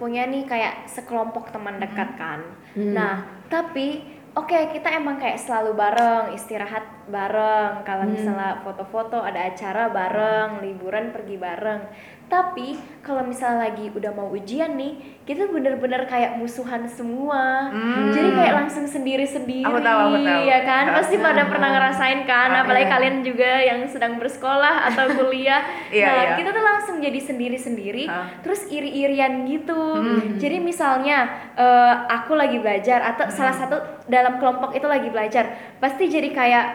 punya 0.00 0.24
nih 0.24 0.48
kayak 0.48 0.88
sekelompok 0.88 1.52
teman 1.52 1.76
dekat 1.76 2.16
kan. 2.16 2.40
Hmm. 2.72 2.92
Nah, 2.96 3.14
tapi 3.52 4.04
oke 4.36 4.76
kita 4.76 4.88
emang 4.92 5.16
kayak 5.16 5.40
selalu 5.40 5.72
bareng, 5.72 6.32
istirahat 6.36 6.84
bareng. 7.08 7.82
Kalau 7.82 8.04
misalnya 8.04 8.60
foto-foto 8.60 9.24
ada 9.24 9.48
acara 9.48 9.88
bareng, 9.88 10.60
liburan 10.62 11.10
pergi 11.12 11.36
bareng. 11.40 11.80
Tapi 12.26 12.74
kalau 13.00 13.22
misalnya 13.22 13.70
lagi 13.70 13.86
udah 13.86 14.10
mau 14.10 14.26
ujian 14.28 14.74
nih, 14.74 14.98
kita 15.22 15.46
bener-bener 15.46 16.02
kayak 16.04 16.34
musuhan 16.34 16.82
semua. 16.84 17.70
Hmm. 17.70 18.10
Jadi 18.10 18.34
kayak 18.34 18.54
langsung 18.56 18.82
sendiri-sendiri. 18.82 19.62
Aku 19.62 19.78
tahu, 19.78 19.98
aku 20.04 20.18
tahu. 20.20 20.42
Ya 20.42 20.58
kan? 20.60 20.90
Pasti 20.90 21.16
pada 21.16 21.42
Ah. 21.42 21.46
pernah 21.46 21.70
ngerasain 21.70 22.26
kan, 22.26 22.50
Ah, 22.50 22.66
apalagi 22.66 22.82
iya. 22.82 22.92
kalian 22.92 23.16
juga 23.22 23.50
yang 23.62 23.80
sedang 23.86 24.18
bersekolah 24.18 24.90
atau 24.90 25.06
kuliah. 25.14 25.62
Iya, 25.94 26.02
nah, 26.04 26.18
iya. 26.20 26.34
kita 26.34 26.50
tuh 26.50 26.64
langsung 26.66 26.96
jadi 26.98 27.20
sendiri-sendiri, 27.20 28.04
Ah. 28.04 28.26
terus 28.42 28.66
iri-irian 28.66 29.46
gitu. 29.46 29.78
Hmm. 29.94 30.34
Jadi 30.34 30.58
misalnya 30.58 31.30
eh, 31.54 31.94
aku 32.10 32.34
lagi 32.34 32.58
belajar 32.58 33.06
atau 33.06 33.24
Hmm. 33.24 33.32
salah 33.32 33.54
satu 33.54 33.76
dalam 34.04 34.36
kelompok 34.36 34.74
itu 34.74 34.84
lagi 34.84 35.08
belajar, 35.08 35.46
pasti 35.78 36.04
jadi 36.06 36.28
kayak 36.28 36.66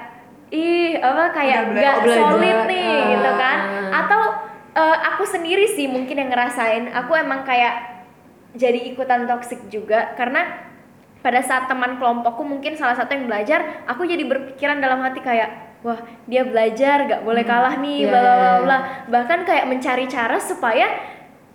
ih 0.50 0.96
apa 0.96 1.32
kayak 1.32 1.70
nggak 1.70 1.96
belajar. 2.04 2.18
solid 2.24 2.60
nih 2.66 2.88
Ah. 2.88 3.08
gitu 3.10 3.32
kan? 3.36 3.58
Atau 3.94 4.22
eh, 4.76 4.98
aku 5.14 5.24
sendiri 5.28 5.68
sih 5.72 5.88
mungkin 5.88 6.18
yang 6.18 6.30
ngerasain, 6.32 6.92
aku 6.92 7.16
emang 7.18 7.44
kayak 7.44 8.06
jadi 8.56 8.92
ikutan 8.92 9.28
toxic 9.28 9.64
juga 9.72 10.12
karena 10.20 10.72
pada 11.22 11.40
saat 11.46 11.70
teman 11.70 12.02
kelompokku 12.02 12.42
mungkin 12.42 12.74
salah 12.76 12.98
satu 12.98 13.14
yang 13.14 13.30
belajar 13.30 13.86
aku 13.86 14.04
jadi 14.10 14.26
berpikiran 14.26 14.82
dalam 14.82 15.00
hati 15.06 15.22
kayak 15.22 15.80
wah 15.86 16.02
dia 16.26 16.44
belajar 16.46 17.06
gak 17.06 17.22
boleh 17.22 17.46
kalah 17.46 17.78
nih 17.78 18.06
Iya, 18.06 18.10
bla 18.10 18.20
bla 18.22 18.30
iya, 18.30 18.38
iya. 18.38 18.60
bla. 18.66 18.78
Bahkan 19.10 19.40
kayak 19.46 19.66
mencari 19.70 20.06
cara 20.10 20.38
supaya 20.42 20.88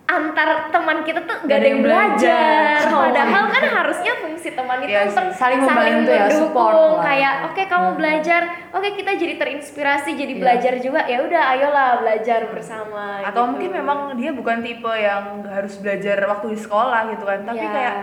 antar 0.07 0.49
teman 0.67 1.03
kita 1.03 1.19
tuh 1.21 1.43
gak 1.43 1.51
ada 1.53 1.67
yang 1.67 1.81
belajar 1.81 2.79
Oh 2.87 3.03
padahal 3.03 3.43
kan 3.47 3.63
harusnya 3.67 4.13
fungsi 4.17 4.49
teman 4.51 4.79
itu 4.79 4.89
untuk 4.89 5.35
Saling 5.35 5.59
membantu 5.59 6.11
ya, 6.11 6.31
support 6.31 6.71
mendukung 6.71 6.95
lah. 6.95 7.03
kayak 7.05 7.33
oke 7.45 7.61
kamu 7.61 7.87
Hmm. 7.87 7.97
belajar 7.97 8.41
oke 8.71 8.89
kita 8.93 9.11
jadi 9.13 9.33
terinspirasi 9.35 10.09
jadi 10.13 10.33
Iya. 10.33 10.39
belajar 10.39 10.73
juga 10.79 11.01
ya 11.03 11.19
udah 11.21 11.43
ayolah 11.49 11.89
belajar 11.99 12.39
bersama 12.47 13.19
atau 13.21 13.43
gitu. 13.43 13.51
mungkin 13.51 13.71
memang 13.73 13.99
dia 14.15 14.31
bukan 14.31 14.57
tipe 14.59 14.93
yang 14.93 15.23
harus 15.43 15.75
belajar 15.75 16.17
waktu 16.25 16.47
di 16.49 16.59
sekolah 16.59 16.99
gitu 17.09 17.23
kan 17.23 17.39
tapi 17.43 17.59
Iya. 17.59 17.69
kayak 17.69 17.95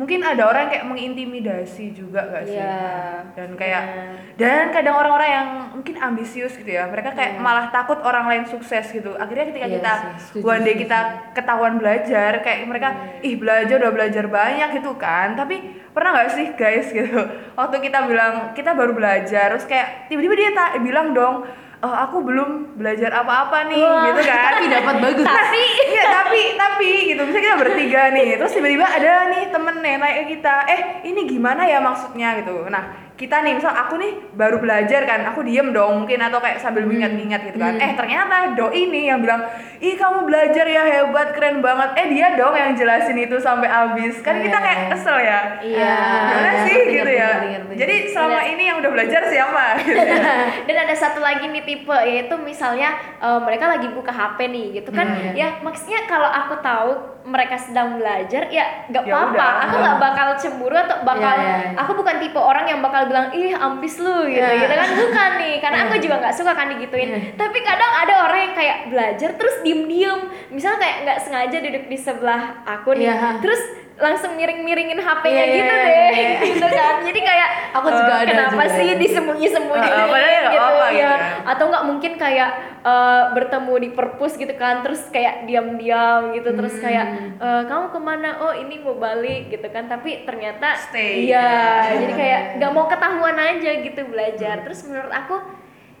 mungkin 0.00 0.24
ada 0.24 0.48
orang 0.48 0.60
yang 0.64 0.72
kayak 0.72 0.86
mengintimidasi 0.88 1.92
juga 1.92 2.24
gak 2.24 2.48
sih? 2.48 2.56
Iya, 2.56 2.88
dan 3.36 3.48
kayak 3.52 3.82
benar. 3.84 4.16
dan 4.34 4.64
kadang 4.72 4.96
orang-orang 4.96 5.30
yang 5.30 5.48
mungkin 5.70 5.94
ambisius 5.94 6.56
gitu 6.56 6.70
ya 6.70 6.88
mereka 6.88 7.12
kayak 7.12 7.36
Iya. 7.36 7.44
malah 7.44 7.68
takut 7.68 8.00
orang 8.00 8.24
lain 8.24 8.44
sukses 8.44 8.88
gitu. 8.88 9.12
Akhirnya 9.14 9.44
ketika 9.46 9.68
Iya 9.68 9.76
kita 9.76 9.92
sih, 9.92 10.08
setuju, 10.24 10.44
one 10.48 10.62
day 10.64 10.74
kita 10.74 10.98
ketahuan 11.30 11.76
belajar 11.76 12.40
kayak 12.40 12.58
mereka 12.64 12.88
ih 13.20 13.36
belajar 13.36 13.76
udah 13.76 13.92
belajar 13.92 14.24
banyak 14.24 14.68
gitu 14.74 14.96
kan. 14.96 15.36
Tapi 15.36 15.56
pernah 15.90 16.10
nggak 16.16 16.30
sih 16.32 16.46
guys 16.54 16.88
gitu? 16.96 17.20
Waktu 17.52 17.76
kita 17.80 18.08
bilang 18.08 18.56
kita 18.56 18.72
baru 18.72 18.96
belajar 18.96 19.52
terus 19.52 19.68
kayak 19.68 20.08
tiba-tiba 20.08 20.34
dia 20.34 20.50
tak 20.50 20.80
bilang 20.80 21.12
dong 21.12 21.44
oh 21.80 21.94
aku 21.96 22.16
belum 22.20 22.76
belajar 22.76 23.10
apa-apa 23.24 23.68
nih 23.72 23.80
Wah, 23.80 24.12
gitu 24.12 24.22
kan. 24.28 24.52
Tapi 24.52 24.64
dapat 24.68 24.94
bagus. 25.00 25.26
Tapi 25.26 25.62
Iya 25.92 26.04
tapi 26.22 26.40
tapi 26.56 26.90
gitu. 27.12 27.20
Misalnya 27.24 27.44
kita 27.48 27.58
bertiga 27.58 28.02
nih 28.12 28.28
terus 28.36 28.52
tiba-tiba 28.52 28.86
ada 28.86 29.12
nih 29.32 29.42
temen 29.48 29.76
nih 29.80 29.94
naik 29.96 30.16
ke 30.16 30.24
kita 30.36 30.54
eh 30.68 30.80
ini 31.08 31.20
gimana 31.28 31.64
ya 31.64 31.78
maksudnya? 31.80 32.28
gitu. 32.40 32.68
Nah 32.68 33.09
kita 33.20 33.36
nih 33.38 33.52
misal 33.52 33.68
aku 33.70 33.94
nih 33.94 34.16
baru 34.32 34.56
belajar 34.56 35.04
kan 35.04 35.20
aku 35.26 35.44
diem 35.44 35.70
dong 35.70 36.00
mungkin 36.00 36.16
atau 36.18 36.40
kayak 36.40 36.56
sambil 36.56 36.82
mengingat-ingat 36.82 37.44
gitu 37.44 37.58
kan 37.58 37.70
Hmm. 37.70 37.84
eh 37.84 37.92
ternyata 37.92 38.56
doi 38.56 38.88
nih 38.88 39.04
yang 39.06 39.20
bilang 39.20 39.44
ih 39.78 39.92
kamu 39.92 40.24
belajar 40.24 40.64
ya 40.64 40.82
hebat 40.82 41.30
keren 41.30 41.60
banget 41.60 41.92
eh 41.94 42.06
dia 42.08 42.32
dong 42.32 42.54
yang 42.54 42.72
jelasin 42.72 43.12
itu 43.14 43.36
sampai 43.36 43.68
habis 43.68 44.16
kan 44.18 44.40
kita 44.40 44.50
Iya. 44.50 44.64
kayak 44.64 44.80
kesel 44.88 45.18
ya 45.18 45.40
Iya. 45.60 45.94
gimana 46.00 46.48
Ah, 46.50 46.56
sih 46.62 46.72
ngerti, 46.74 46.88
gitu 46.88 47.04
ngerti, 47.04 47.14
ya 47.14 47.28
ngerti, 47.30 47.48
ngerti. 47.52 47.74
jadi 47.76 47.94
selama 48.08 48.32
Bener. 48.34 48.50
ini 48.50 48.62
yang 48.64 48.76
udah 48.78 48.90
belajar 48.90 49.22
siapa 49.26 49.64
gitu 49.78 50.00
ya. 50.00 50.22
dan 50.64 50.76
ada 50.80 50.94
satu 50.96 51.20
lagi 51.20 51.44
nih 51.46 51.62
tipe 51.62 51.96
yaitu 52.02 52.34
misalnya 52.40 52.88
eh, 53.18 53.38
mereka 53.38 53.68
lagi 53.68 53.88
buka 53.90 54.08
HP 54.10 54.48
nih 54.48 54.66
gitu 54.74 54.90
kan 54.90 55.06
Hmm. 55.06 55.36
ya 55.36 55.60
maksudnya 55.60 56.06
kalau 56.06 56.26
aku 56.26 56.54
tahu 56.58 56.90
mereka 57.22 57.54
sedang 57.54 57.96
belajar 57.96 58.48
ya 58.48 58.84
nggak 58.86 59.02
Ya 59.02 59.12
apa-apa 59.12 59.46
aku 59.62 59.74
nggak 59.76 59.98
bakal 59.98 60.28
cemburu 60.34 60.72
atau 60.72 60.96
bakal 61.02 61.30
Ya, 61.30 61.36
ya, 61.36 61.56
ya. 61.62 61.70
aku 61.78 61.92
bukan 61.92 62.16
tipe 62.16 62.36
orang 62.36 62.64
yang 62.64 62.80
bakal 62.80 63.04
bilang 63.04 63.28
ih 63.30 63.52
ambis 63.52 63.96
lu 63.96 64.24
gitu 64.24 64.40
Ya. 64.40 64.56
gitu 64.58 64.72
kan 64.72 64.88
bukan 64.90 65.30
nih 65.36 65.54
karena 65.58 65.78
Ya. 65.78 65.84
aku 65.84 65.94
juga 65.98 66.16
nggak 66.18 66.34
suka 66.34 66.52
kan 66.52 66.66
digituin 66.68 67.08
Ya. 67.08 67.18
tapi 67.34 67.58
kadang 67.60 67.92
ada 67.94 68.14
orang 68.24 68.40
yang 68.42 68.54
kayak 68.54 68.78
belajar 68.88 69.30
terus 69.32 69.56
diem-diem 69.60 70.20
misalnya 70.48 70.78
kayak 70.78 70.96
nggak 71.02 71.18
sengaja 71.20 71.56
duduk 71.58 71.84
di 71.86 71.96
sebelah 71.96 72.42
aku 72.62 72.94
nih 72.94 73.06
Ya. 73.06 73.36
terus 73.38 73.60
langsung 74.00 74.32
miring-miringin 74.32 74.96
HP-nya 74.96 75.30
Iya, 75.38 75.54
gitu 75.54 75.68
iya, 75.70 75.84
deh 75.84 75.92
iya, 75.92 76.08
iya. 76.10 76.30
gitu 76.42 76.66
kan 76.66 76.94
jadi 77.02 77.20
kayak 77.20 77.48
Aku 77.70 77.86
juga 77.86 78.10
eh, 78.10 78.18
ada 78.18 78.30
kenapa 78.30 78.62
juga. 78.62 78.74
sih 78.74 78.88
disembunyi-sembunyi 78.96 79.86
Heeh, 79.86 80.06
padahal 80.06 80.26
ya 80.26 80.40
nggak 80.40 80.52
gitu, 80.52 80.66
gitu 80.66 80.96
ya. 80.96 81.06
kan. 81.06 81.20
atau 81.46 81.64
nggak 81.66 81.84
mungkin 81.84 82.12
kayak 82.16 82.50
eh, 82.80 83.22
bertemu 83.30 83.74
di 83.78 83.88
perpus 83.90 84.32
gitu 84.34 84.54
kan 84.54 84.74
terus 84.80 85.00
kayak 85.06 85.44
diam-diam 85.44 86.32
gitu 86.32 86.50
terus 86.50 86.72
Hmm. 86.72 86.82
kayak 86.82 87.06
eh, 87.36 87.62
kamu 87.64 87.86
ke 87.88 88.00
mana 88.00 88.30
oh 88.40 88.52
ini 88.52 88.74
mau 88.78 88.96
balik 88.96 89.48
gitu 89.48 89.66
kan 89.66 89.84
tapi 89.84 90.24
ternyata 90.24 90.74
Stay. 90.80 91.26
iya 91.26 91.50
jadi 91.94 92.12
kayak 92.12 92.40
nggak 92.56 92.72
mau 92.72 92.86
ketahuan 92.86 93.36
aja 93.36 93.70
gitu 93.78 94.00
belajar 94.04 94.60
terus 94.60 94.82
menurut 94.82 95.10
aku 95.10 95.36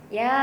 ya 0.08 0.34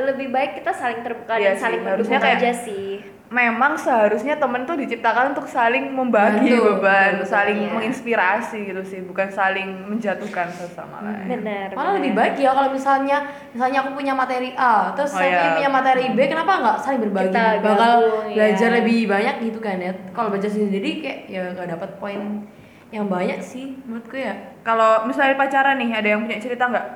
lebih 0.00 0.28
baik 0.28 0.56
kita 0.56 0.72
saling 0.72 1.02
terbuka 1.02 1.36
Iya 1.36 1.44
dan 1.44 1.54
sih, 1.54 1.62
saling 1.62 1.80
mendukung 1.82 2.22
aja 2.22 2.50
sih 2.56 3.13
memang 3.34 3.74
seharusnya 3.74 4.38
temen 4.38 4.62
tuh 4.62 4.78
diciptakan 4.78 5.34
untuk 5.34 5.50
saling 5.50 5.90
membagi 5.90 6.54
Bantu, 6.54 6.78
beban, 6.78 7.10
betul, 7.18 7.26
saling 7.26 7.58
iya. 7.58 7.70
menginspirasi 7.74 8.58
gitu 8.70 8.82
sih, 8.86 9.00
bukan 9.02 9.26
saling 9.26 9.90
menjatuhkan 9.90 10.46
satu 10.48 10.70
sama 10.70 11.02
lain. 11.02 11.42
benar 11.42 11.74
Malah 11.74 11.82
benar. 11.90 11.98
lebih 11.98 12.12
baik 12.14 12.34
ya 12.38 12.54
kalau 12.54 12.70
misalnya 12.70 13.18
misalnya 13.50 13.78
aku 13.82 13.90
punya 13.92 14.14
materi 14.14 14.54
A, 14.54 14.94
terus 14.94 15.10
Oh, 15.10 15.18
saya 15.18 15.30
iya. 15.34 15.50
punya 15.50 15.68
materi 15.68 16.04
B, 16.14 16.18
kenapa 16.24 16.52
nggak 16.62 16.76
saling 16.78 17.00
berbagi? 17.02 17.26
Kita 17.28 17.44
Bakal 17.58 17.74
gabung, 17.74 18.24
ya. 18.30 18.34
belajar 18.38 18.68
lebih 18.70 18.98
banyak 19.04 19.34
gitu 19.42 19.58
kan 19.58 19.76
ya. 19.76 19.92
Kalau 20.14 20.28
belajar 20.30 20.50
sendiri 20.50 20.90
kayak 21.02 21.18
ya 21.26 21.42
nggak 21.50 21.68
dapat 21.74 21.90
poin 21.98 22.20
yang 22.88 23.10
banyak 23.10 23.42
sih 23.42 23.74
menurutku 23.82 24.14
ya. 24.14 24.54
Kalau 24.62 25.02
misalnya 25.04 25.34
pacaran 25.34 25.74
nih, 25.76 25.90
ada 25.90 26.08
yang 26.14 26.22
punya 26.22 26.38
cerita 26.38 26.70
nggak? 26.70 26.86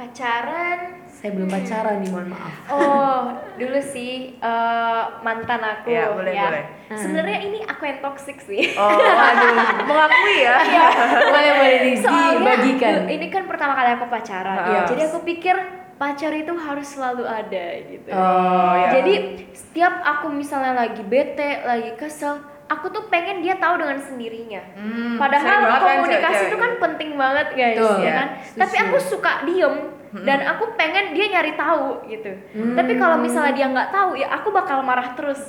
Pacaran 0.00 0.78
Saya 1.12 1.36
belum 1.36 1.52
pacaran 1.52 2.00
nih, 2.00 2.08
mohon 2.08 2.32
maaf. 2.32 2.54
Oh, 2.72 3.20
dulu 3.60 3.76
sih 3.84 4.40
eh, 4.40 5.02
mantan 5.20 5.60
aku 5.60 5.92
Iya, 5.92 6.16
boleh, 6.16 6.32
ya. 6.32 6.44
boleh. 6.48 6.64
Sebenarnya 6.96 7.38
ini 7.44 7.58
aku 7.60 7.82
yang 7.84 8.00
toxic 8.00 8.40
sih. 8.40 8.72
Oh, 8.72 8.88
aduh, 8.96 9.84
mengakui 9.84 10.36
ya? 10.40 10.56
boleh 11.36 11.50
boleh 11.60 11.76
Soalnya 12.00 12.32
dibagikan. 12.40 13.04
ini 13.04 13.26
kan 13.28 13.44
pertama 13.44 13.76
kali 13.76 14.00
aku 14.00 14.08
pacaran. 14.08 14.56
Iya. 14.64 14.80
Jadi 14.88 15.02
aku 15.12 15.18
pikir 15.28 15.56
pacar 16.00 16.32
itu 16.32 16.52
harus 16.56 16.88
selalu 16.88 17.28
ada 17.28 17.66
gitu. 17.84 18.08
Oh, 18.16 18.72
ya. 18.72 18.88
Jadi 18.96 19.14
setiap 19.52 20.00
aku 20.00 20.32
misalnya 20.32 20.72
lagi 20.72 21.04
bete, 21.04 21.60
lagi 21.68 21.92
kesel, 22.00 22.40
aku 22.70 22.86
tuh 22.88 23.02
pengen 23.06 23.42
dia 23.42 23.58
tahu 23.58 23.76
dengan 23.76 23.98
sendirinya. 23.98 24.62
Hmm, 24.72 25.18
Padahal 25.18 25.58
kan 25.60 25.80
komunikasi 25.82 26.42
itu 26.46 26.56
kan 26.56 26.72
penting 26.78 27.10
banget 27.14 27.48
guys, 27.52 27.76
Betul, 27.76 27.96
ya 27.98 28.06
ya. 28.06 28.12
kan. 28.14 28.28
Setuju. 28.38 28.60
Tapi 28.62 28.76
aku 28.78 28.96
suka 29.02 29.32
diem 29.42 29.74
dan 30.22 30.38
aku 30.44 30.64
pengen 30.74 31.10
dia 31.10 31.26
nyari 31.28 31.52
tahu 31.54 32.06
gitu. 32.06 32.30
Tapi 32.74 32.92
kalau 32.94 33.18
misalnya 33.18 33.52
dia 33.52 33.66
nggak 33.68 33.90
tahu 33.90 34.10
ya 34.14 34.30
aku 34.32 34.48
bakal 34.50 34.80
marah 34.80 35.12
terus. 35.12 35.42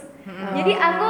Jadi 0.52 0.74
aku 0.74 1.08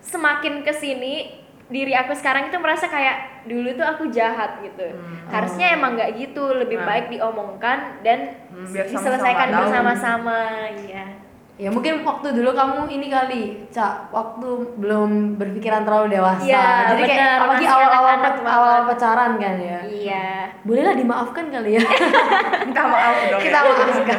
semakin 0.00 0.62
ke 0.62 0.72
sini 0.72 1.38
diri 1.66 1.94
aku 1.94 2.10
sekarang 2.12 2.50
itu 2.50 2.58
merasa 2.58 2.86
kayak 2.86 3.46
dulu 3.46 3.70
tuh 3.72 3.86
aku 3.86 4.10
jahat 4.10 4.58
gitu. 4.60 4.90
Harusnya 5.28 5.70
emang 5.70 5.94
nggak 5.94 6.18
gitu, 6.18 6.50
lebih 6.52 6.78
Nah. 6.78 6.86
baik 6.86 7.06
diomongkan 7.10 8.02
dan 8.02 8.34
Hmm, 8.50 8.66
diselesaikan 8.66 9.48
bersama-sama. 9.50 10.38
Iya. 10.76 11.29
Ya 11.60 11.68
mungkin 11.68 12.00
waktu 12.08 12.32
dulu 12.32 12.56
kamu 12.56 12.88
ini 12.88 13.12
kali, 13.12 13.68
Cak, 13.68 14.08
waktu 14.08 14.80
belum 14.80 15.36
berpikiran 15.36 15.84
terlalu 15.84 16.16
dewasa. 16.16 16.40
Iya, 16.40 16.96
Jadi 16.96 17.02
kayak 17.04 17.20
bener, 17.20 17.36
apalagi 17.36 17.56
masih 17.60 17.76
awal-awal 17.76 18.16
awal 18.48 18.78
pacaran 18.88 19.32
kan 19.36 19.54
ya. 19.60 19.78
Iya. 19.84 20.28
Bolehlah 20.64 20.96
dimaafkan 20.96 21.52
kali 21.52 21.76
ya. 21.76 21.84
Minta 22.64 22.82
maaf 22.88 23.16
dong. 23.28 23.40
Kita 23.44 23.60
ya. 23.60 23.68
maafkan. 23.76 24.18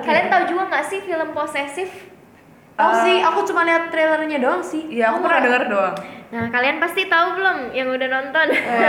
Kalian 0.00 0.26
tahu 0.32 0.42
juga 0.48 0.62
nggak 0.72 0.84
sih 0.88 0.98
film 1.04 1.28
posesif? 1.36 2.11
Tahu 2.82 2.92
sih, 3.00 3.16
aku 3.20 3.38
cuma 3.44 3.62
lihat 3.62 3.88
trailernya 3.88 4.38
doang 4.38 4.58
sih. 4.60 4.82
Iya, 4.90 5.04
aku 5.08 5.22
pernah 5.22 5.40
denger 5.40 5.62
doang. 5.68 5.94
Nah, 6.32 6.48
kalian 6.48 6.80
pasti 6.80 7.04
tahu 7.06 7.36
belum 7.36 7.56
yang 7.70 7.92
udah 7.92 8.08
nonton? 8.08 8.46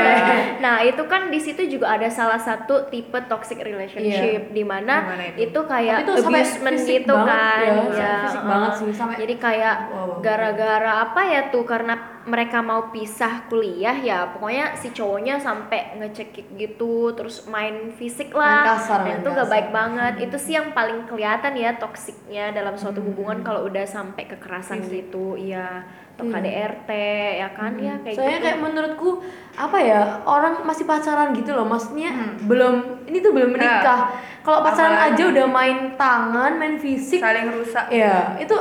nah, 0.63 0.79
itu 0.79 1.03
kan 1.05 1.27
di 1.27 1.37
situ 1.37 1.67
juga 1.67 1.91
ada 1.91 2.07
salah 2.07 2.39
satu 2.39 2.87
tipe 2.87 3.19
toxic 3.27 3.59
relationship 3.59 4.49
di 4.49 4.63
mana 4.63 5.03
itu? 5.27 5.51
itu 5.51 5.59
kayak 5.61 6.07
itu 6.07 6.13
abusement 6.23 6.73
fisik 6.73 7.03
gitu 7.03 7.13
banget 7.13 7.27
kan. 7.27 7.59
ya, 7.59 7.73
Ya, 7.93 8.13
fisik 8.23 8.39
uh-uh. 8.39 8.47
banget 8.47 8.71
sih, 8.73 8.89
sampai- 8.95 9.19
Jadi 9.19 9.35
kayak 9.37 9.75
Wow. 9.85 10.23
gara-gara 10.23 10.91
apa 11.03 11.21
ya 11.25 11.41
tuh 11.51 11.63
karena 11.63 11.93
mereka 12.23 12.59
mau 12.59 12.87
pisah 12.87 13.45
kuliah 13.45 13.93
ya, 13.93 14.29
pokoknya 14.29 14.73
si 14.73 14.89
cowoknya 14.89 15.35
sampai 15.37 15.97
ngecekik 15.97 16.55
gitu, 16.55 17.11
terus 17.11 17.43
main 17.45 17.91
fisik 17.91 18.31
lah. 18.31 18.63
Main 18.63 18.71
kasar, 18.73 18.97
Dan 18.97 19.05
main 19.05 19.17
itu 19.17 19.29
gak 19.29 19.37
kasar. 19.37 19.51
baik 19.51 19.67
banget. 19.69 20.13
Itu 20.21 20.37
sih 20.37 20.53
yang 20.53 20.71
paling 20.71 21.03
kelihatan 21.03 21.53
ya 21.53 21.75
toksiknya 21.75 22.51
dalam 22.51 22.73
suatu 22.73 22.99
hubungan 22.99 23.41
kalau 23.41 23.63
udah 23.63 23.83
sampai 23.83 24.23
kekerasan 24.25 24.79
gitu. 24.83 25.35
Iya, 25.35 25.83
atau 26.13 26.23
Hmm. 26.23 26.33
KDRT 26.35 26.89
ya 27.35 27.49
kan 27.51 27.73
ya 27.75 27.97
kayak 27.99 28.13
Soalnya 28.13 28.37
gitu. 28.37 28.45
kayak 28.45 28.59
menurutku 28.61 29.09
apa 29.53 29.77
ya 29.77 30.01
orang 30.23 30.61
masih 30.61 30.85
pacaran 30.85 31.33
gitu 31.33 31.51
loh, 31.51 31.65
maksudnya 31.65 32.13
belum 32.39 33.03
ini 33.05 33.17
tuh 33.17 33.31
belum 33.31 33.51
menikah. 33.51 34.13
Kalau 34.39 34.61
pacaran 34.61 34.93
Apalagi- 34.93 35.15
aja 35.15 35.23
udah 35.27 35.45
main 35.47 35.77
tangan, 35.93 36.51
main 36.53 36.75
fisik, 36.77 37.17
Saling 37.17 37.49
rusak. 37.49 37.89
ya 37.89 38.37
itu 38.37 38.53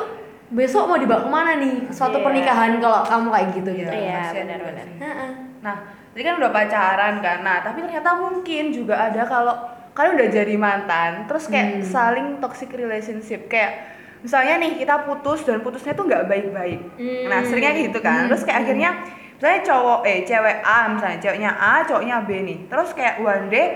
besok 0.53 0.85
mau 0.85 0.97
dibawa 0.97 1.25
ke 1.25 1.31
mana 1.31 1.53
nih 1.57 1.89
suatu 1.89 2.17
Iya. 2.17 2.25
pernikahan 2.25 2.71
kalau 2.77 3.01
kamu 3.03 3.27
kayak 3.31 3.49
gitu 3.55 3.71
gitu. 3.75 3.89
Iya, 3.91 4.23
benar-benar. 4.31 4.87
Heeh. 4.95 5.31
Nah, 5.61 5.77
tadi 6.13 6.23
kan 6.23 6.35
udah 6.37 6.51
pacaran 6.51 7.15
kan. 7.19 7.39
Nah, 7.41 7.59
tapi 7.61 7.79
ternyata 7.81 8.11
mungkin 8.15 8.65
juga 8.69 8.95
ada 9.03 9.25
kalau 9.25 9.55
kalian 9.93 10.15
udah 10.15 10.29
jadi 10.31 10.55
mantan, 10.57 11.25
terus 11.25 11.49
kayak 11.49 11.81
Hmm. 11.81 11.85
saling 11.85 12.27
toxic 12.39 12.69
relationship 12.71 13.49
kayak 13.49 13.97
misalnya 14.21 14.55
nih 14.57 14.79
kita 14.79 15.03
putus 15.03 15.43
dan 15.43 15.61
putusnya 15.61 15.93
tuh 15.93 16.05
nggak 16.05 16.25
baik-baik. 16.27 16.81
Hmm. 16.95 17.25
Nah, 17.27 17.41
seringnya 17.43 17.73
gitu 17.83 17.99
kan. 17.99 18.29
Terus 18.29 18.45
kayak 18.45 18.59
akhirnya 18.63 18.91
misalnya 19.35 19.61
cowok 19.65 20.01
eh 20.05 20.19
cewek 20.23 20.57
A 20.63 20.79
misalnya 20.87 21.19
ceweknya 21.19 21.51
A, 21.51 21.75
cowoknya 21.83 22.17
B 22.23 22.31
nih. 22.43 22.59
Terus 22.69 22.93
kayak 22.93 23.19
one 23.19 23.49
day 23.49 23.67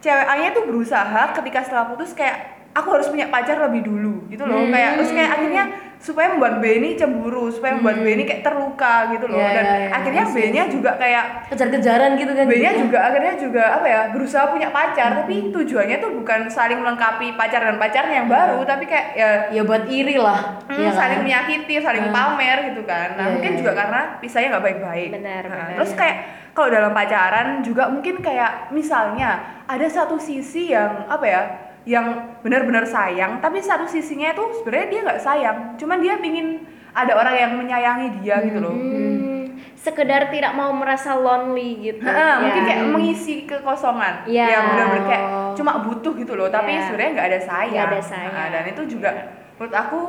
cewek 0.00 0.24
A-nya 0.24 0.50
tuh 0.50 0.64
berusaha 0.64 1.32
ketika 1.32 1.60
setelah 1.60 1.86
putus 1.86 2.12
kayak 2.12 2.36
aku 2.74 2.90
harus 2.90 3.06
punya 3.06 3.28
pacar 3.28 3.56
lebih 3.60 3.84
dulu 3.84 4.26
gitu 4.26 4.42
loh. 4.42 4.66
Kayak 4.66 4.98
terus 4.98 5.10
kayak 5.10 5.30
akhirnya 5.32 5.64
supaya 6.04 6.36
membuat 6.36 6.60
B 6.60 6.68
ini 6.76 7.00
cemburu, 7.00 7.48
supaya 7.48 7.80
membuat 7.80 8.04
B 8.04 8.12
ini 8.12 8.28
kayak 8.28 8.44
terluka 8.44 9.08
gitu 9.08 9.24
loh. 9.24 9.40
Iya, 9.40 9.56
dan 9.56 9.64
iya, 9.64 9.76
iya. 9.80 9.88
akhirnya 9.88 10.24
Iya, 10.24 10.34
B-nya 10.36 10.64
iya. 10.68 10.72
juga 10.72 10.90
kayak 11.00 11.24
Kejar-kejaran 11.48 12.10
gitu 12.20 12.32
kan. 12.36 12.44
B-nya 12.44 12.72
juga 12.76 12.98
akhirnya 13.00 13.34
juga 13.40 13.64
apa 13.72 13.86
ya 13.88 14.00
berusaha 14.12 14.44
punya 14.52 14.68
pacar 14.68 15.10
tapi 15.16 15.48
tujuannya 15.48 15.96
tuh 15.98 16.10
bukan 16.12 16.40
saling 16.52 16.76
melengkapi 16.76 17.32
pacar 17.34 17.64
dan 17.64 17.80
pacarnya 17.80 18.14
yang 18.20 18.28
baru 18.28 18.60
tapi 18.62 18.84
kayak 18.84 19.06
ya 19.16 19.28
ya 19.48 19.62
buat 19.64 19.88
iri 19.88 20.20
lah. 20.20 20.60
hmm, 20.68 20.76
ya 20.76 20.92
kan? 20.92 20.98
saling 21.00 21.20
menyakiti 21.24 21.74
saling 21.80 22.04
Hmm. 22.04 22.12
pamer 22.12 22.58
gitu 22.68 22.84
kan 22.84 23.16
nah 23.16 23.24
Iya, 23.24 23.32
mungkin 23.32 23.50
iya, 23.56 23.58
juga 23.64 23.72
iya. 23.72 23.78
karena 23.80 24.00
pisahnya 24.20 24.48
nggak 24.52 24.64
baik-baik 24.64 25.08
Benar, 25.14 25.42
Nah, 25.42 25.56
benar. 25.56 25.76
terus 25.80 25.92
kayak 25.96 26.16
kalau 26.52 26.68
dalam 26.68 26.92
pacaran 26.92 27.48
juga 27.64 27.88
mungkin 27.88 28.20
kayak 28.20 28.68
misalnya 28.70 29.30
ada 29.64 29.86
satu 29.88 30.20
sisi 30.20 30.68
yang 30.68 31.08
apa 31.08 31.24
ya 31.24 31.42
yang 31.84 32.06
benar-benar 32.40 32.82
sayang 32.82 33.38
tapi 33.38 33.60
satu 33.60 33.84
sisinya 33.84 34.32
itu 34.32 34.40
sebenarnya 34.58 34.88
dia 34.88 35.00
nggak 35.04 35.20
sayang 35.20 35.56
cuman 35.76 36.00
dia 36.00 36.16
pingin 36.16 36.64
ada 36.90 37.12
orang 37.12 37.34
yang 37.34 37.52
menyayangi 37.54 38.08
dia 38.18 38.40
gitu 38.40 38.58
loh 38.58 38.72
Hmm, 38.72 39.52
sekedar 39.76 40.26
tidak 40.26 40.52
mau 40.52 40.72
merasa 40.72 41.12
lonely 41.12 41.76
gitu. 41.84 42.00
Heeh, 42.00 42.16
Ya. 42.16 42.40
mungkin 42.40 42.62
kayak 42.64 42.82
mengisi 42.88 43.44
kekosongan 43.44 44.24
Iya. 44.24 44.46
yang 44.48 44.64
benar-benar 44.70 45.04
kayak 45.04 45.24
cuma 45.54 45.72
butuh 45.78 46.12
gitu 46.14 46.32
loh 46.34 46.48
tapi 46.48 46.72
Iya. 46.72 46.88
sebenarnya 46.88 47.10
nggak 47.12 47.28
ada 47.28 47.40
sayang 47.42 47.72
Nggak 47.84 47.92
ada 47.92 48.02
sayang. 48.02 48.32
Nah, 48.32 48.46
dan 48.48 48.64
itu 48.66 48.82
juga 48.88 49.10
menurut 49.54 49.74
aku 49.76 50.00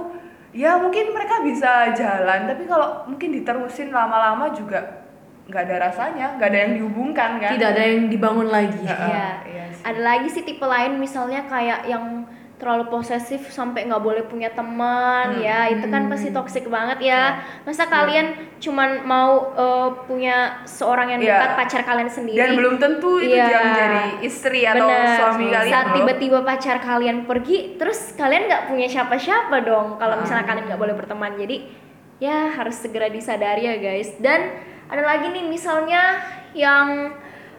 ya 0.52 0.72
mungkin 0.78 1.12
mereka 1.12 1.44
bisa 1.44 1.72
jalan 1.92 2.40
tapi 2.46 2.64
kalau 2.64 3.04
mungkin 3.06 3.30
diterusin 3.34 3.92
lama-lama 3.92 4.48
juga 4.50 5.04
nggak 5.46 5.62
ada 5.62 5.76
rasanya 5.84 6.40
nggak 6.40 6.48
ada 6.48 6.60
yang 6.60 6.74
dihubungkan 6.74 7.30
kan 7.38 7.52
tidak 7.52 7.70
ada 7.76 7.84
yang 7.84 8.08
dibangun 8.08 8.48
lagi 8.48 8.80
Iya. 8.82 8.96
iya 9.44 9.65
sih. 9.65 9.65
Ada 9.86 10.02
lagi 10.02 10.28
sih 10.28 10.42
tipe 10.42 10.66
lain 10.66 10.98
misalnya 10.98 11.46
kayak 11.46 11.86
yang 11.86 12.26
terlalu 12.56 12.88
posesif 12.90 13.52
sampai 13.52 13.84
nggak 13.84 14.00
boleh 14.00 14.24
punya 14.24 14.48
teman 14.50 15.36
Hmm. 15.36 15.44
ya. 15.44 15.68
Itu 15.68 15.86
kan 15.86 16.08
pasti 16.08 16.32
toksik 16.32 16.66
banget 16.66 17.04
ya. 17.04 17.38
Masa 17.62 17.86
kalian 17.86 18.32
cuman 18.58 19.04
mau 19.04 19.52
uh, 19.54 19.92
punya 20.04 20.64
seorang 20.64 21.12
yang 21.12 21.20
Iya. 21.20 21.30
dekat 21.30 21.52
pacar 21.54 21.82
kalian 21.84 22.08
sendiri? 22.08 22.40
Dan 22.40 22.56
belum 22.56 22.80
tentu 22.80 23.20
itu 23.20 23.36
yang 23.36 23.52
menjadi 23.52 24.02
istri 24.24 24.64
atau 24.64 24.88
Bener. 24.88 25.20
suami 25.20 25.46
kalian 25.48 25.70
saat 25.70 25.88
tiba-tiba 25.94 26.40
pacar 26.42 26.78
kalian 26.80 27.18
pergi 27.24 27.76
terus 27.76 28.16
kalian 28.16 28.48
nggak 28.48 28.64
punya 28.66 28.88
siapa-siapa 28.88 29.56
dong 29.62 30.00
kalau 30.00 30.16
Hmm. 30.16 30.24
misalnya 30.24 30.46
kalian 30.48 30.66
nggak 30.66 30.80
boleh 30.80 30.96
berteman. 30.96 31.36
Jadi 31.36 31.58
ya 32.18 32.56
harus 32.56 32.80
segera 32.80 33.12
disadari 33.12 33.68
ya 33.68 33.76
guys. 33.76 34.16
Dan 34.18 34.56
ada 34.88 35.04
lagi 35.04 35.28
nih 35.28 35.44
misalnya 35.44 36.24
yang 36.56 37.12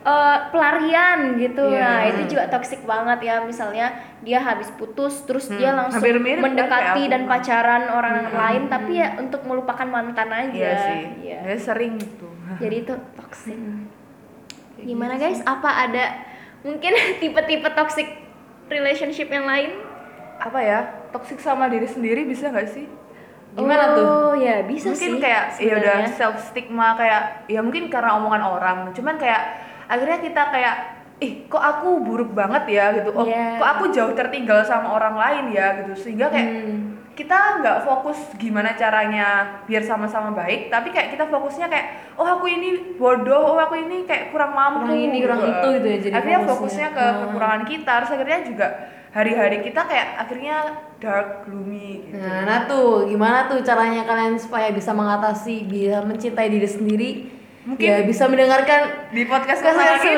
eh, 0.07 0.39
pelarian 0.49 1.19
gitu 1.35 1.67
Iya. 1.67 1.83
nah 1.83 2.01
itu 2.07 2.21
juga 2.31 2.47
toksik 2.49 2.83
banget 2.83 3.19
ya 3.21 3.43
misalnya 3.43 3.91
dia 4.21 4.39
habis 4.39 4.71
putus 4.73 5.23
terus 5.23 5.51
dia 5.51 5.71
Hmm, 5.71 5.83
langsung 5.83 5.99
hampir 5.99 6.17
mirip 6.17 6.39
kan 6.39 6.45
mendekati 6.47 7.03
aku. 7.03 7.11
dan 7.11 7.23
pacaran 7.25 7.83
orang 7.89 8.15
lain 8.29 8.63
tapi 8.67 8.93
ya 8.97 9.19
untuk 9.19 9.43
melupakan 9.43 9.85
mantan 9.85 10.31
aja 10.31 10.55
iya 10.55 10.75
sih 10.81 11.01
Iya. 11.25 11.39
Ya, 11.45 11.57
sering 11.57 11.99
gitu 11.99 12.31
jadi 12.57 12.77
itu 12.81 12.95
toksik 13.13 13.59
Kayak 14.73 14.87
Gimana 14.87 15.13
gitu 15.15 15.25
guys? 15.27 15.41
Apa 15.43 15.71
ada 15.83 16.05
mungkin 16.63 16.93
tipe-tipe 17.21 17.69
toxic 17.73 18.09
relationship 18.67 19.27
yang 19.27 19.45
lain? 19.45 19.73
apa 20.37 20.61
ya 20.61 20.79
toksik 21.11 21.41
sama 21.41 21.65
diri 21.67 21.87
sendiri 21.87 22.23
bisa 22.23 22.47
nggak 22.47 22.69
sih 22.69 22.85
Gimana 23.53 23.97
tuh? 23.97 24.05
Oh 24.05 24.33
ya 24.37 24.61
bisa 24.63 24.93
mungkin 24.93 25.13
sih. 25.13 25.19
kayak 25.19 25.45
ya 25.59 25.75
udah 25.75 25.97
self 26.13 26.37
stigma 26.45 26.93
kayak 26.93 27.23
ya 27.47 27.59
mungkin 27.59 27.89
karena 27.89 28.15
omongan 28.15 28.43
orang 28.45 28.79
cuman 28.93 29.17
kayak 29.17 29.43
akhirnya 29.87 30.19
kita 30.21 30.43
kayak 30.49 30.77
ih 31.17 31.47
kok 31.47 31.59
aku 31.59 32.03
buruk 32.03 32.31
banget 32.31 32.69
ya 32.69 32.93
gitu 32.93 33.09
oh 33.11 33.25
Iya. 33.25 33.57
kok 33.57 33.69
aku 33.71 33.85
jauh 33.89 34.13
tertinggal 34.13 34.61
sama 34.63 34.93
orang 34.93 35.17
lain 35.17 35.45
ya 35.51 35.81
gitu 35.81 35.93
sehingga 35.97 36.29
kayak 36.29 36.49
Hmm. 36.53 36.81
kita 37.17 37.33
nggak 37.57 37.79
fokus 37.83 38.19
gimana 38.37 38.77
caranya 38.77 39.27
biar 39.65 39.81
sama-sama 39.81 40.31
baik 40.31 40.69
tapi 40.69 40.93
kayak 40.93 41.09
kita 41.11 41.25
fokusnya 41.25 41.67
kayak 41.67 41.87
oh 42.15 42.29
aku 42.29 42.45
ini 42.47 42.69
bodoh 42.95 43.43
oh 43.47 43.57
aku 43.57 43.81
ini 43.81 44.05
kayak 44.05 44.29
kurang 44.29 44.53
mampu 44.53 44.85
Kurang 44.85 45.01
ini, 45.01 45.19
kurang 45.19 45.41
itu 45.41 45.67
gitu 45.73 45.87
ya 45.87 45.99
jadi 45.99 46.15
akhirnya 46.15 46.41
fokusnya. 46.43 46.53
fokusnya 46.53 46.89
ke 46.93 47.05
Hmm. 47.07 47.19
kekurangan 47.23 47.63
kita 47.65 47.93
terus 47.97 48.13
akhirnya 48.13 48.39
juga 48.45 48.67
hari-hari 49.09 49.59
kita 49.63 49.81
kayak 49.83 50.09
akhirnya 50.19 50.57
dark 50.99 51.29
gloomy 51.43 52.05
gitu 52.05 52.21
Nah, 52.21 52.45
nah 52.45 52.59
tuh 52.67 53.09
gimana 53.09 53.49
tuh 53.49 53.61
caranya 53.61 54.05
kalian 54.05 54.37
supaya 54.37 54.69
bisa 54.69 54.93
mengatasi, 54.93 55.65
bisa 55.65 56.05
mencintai 56.05 56.49
diri 56.51 56.69
sendiri? 56.69 57.11
Mungkin- 57.67 57.83
ya 57.83 57.97
bisa 58.03 58.25
mendengarkan 58.25 58.81
di 59.11 59.27
podcast 59.27 59.59
kita 59.59 59.75
asik 59.75 60.15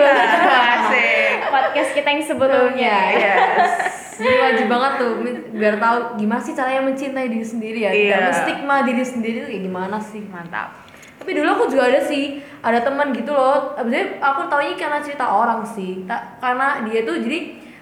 podcast 1.48 1.90
kita 1.92 2.08
yang 2.10 2.22
sebelumnya. 2.22 2.96
yes 3.10 3.72
Jadi 4.18 4.34
wajib 4.36 4.66
banget 4.66 4.92
tuh 4.98 5.10
biar 5.52 5.74
tahu 5.78 5.96
gimana 6.16 6.38
sih 6.38 6.50
caranya 6.50 6.82
mencintai 6.82 7.26
diri 7.26 7.46
sendiri 7.46 7.78
ya. 7.80 7.90
Tidak 7.90 8.04
Iya. 8.10 8.26
menstigma 8.26 8.76
diri 8.82 9.00
sendiri 9.00 9.36
tuh 9.40 9.48
kayak 9.48 9.64
gimana 9.64 9.96
sih? 9.96 10.22
mantap 10.24 10.74
Tapi 11.16 11.30
dulu 11.34 11.48
aku 11.48 11.64
juga 11.68 11.86
ada 11.86 12.00
sih, 12.00 12.24
ada 12.60 12.78
teman 12.78 13.10
gitu 13.10 13.30
loh. 13.30 13.74
Abisnya 13.74 14.18
aku 14.18 14.46
taunya 14.46 14.74
karena 14.74 14.98
cerita 14.98 15.24
orang 15.24 15.62
sih. 15.64 16.02
Ta- 16.04 16.34
karena 16.38 16.82
dia 16.84 17.00
tuh 17.02 17.16
jadi 17.16 17.38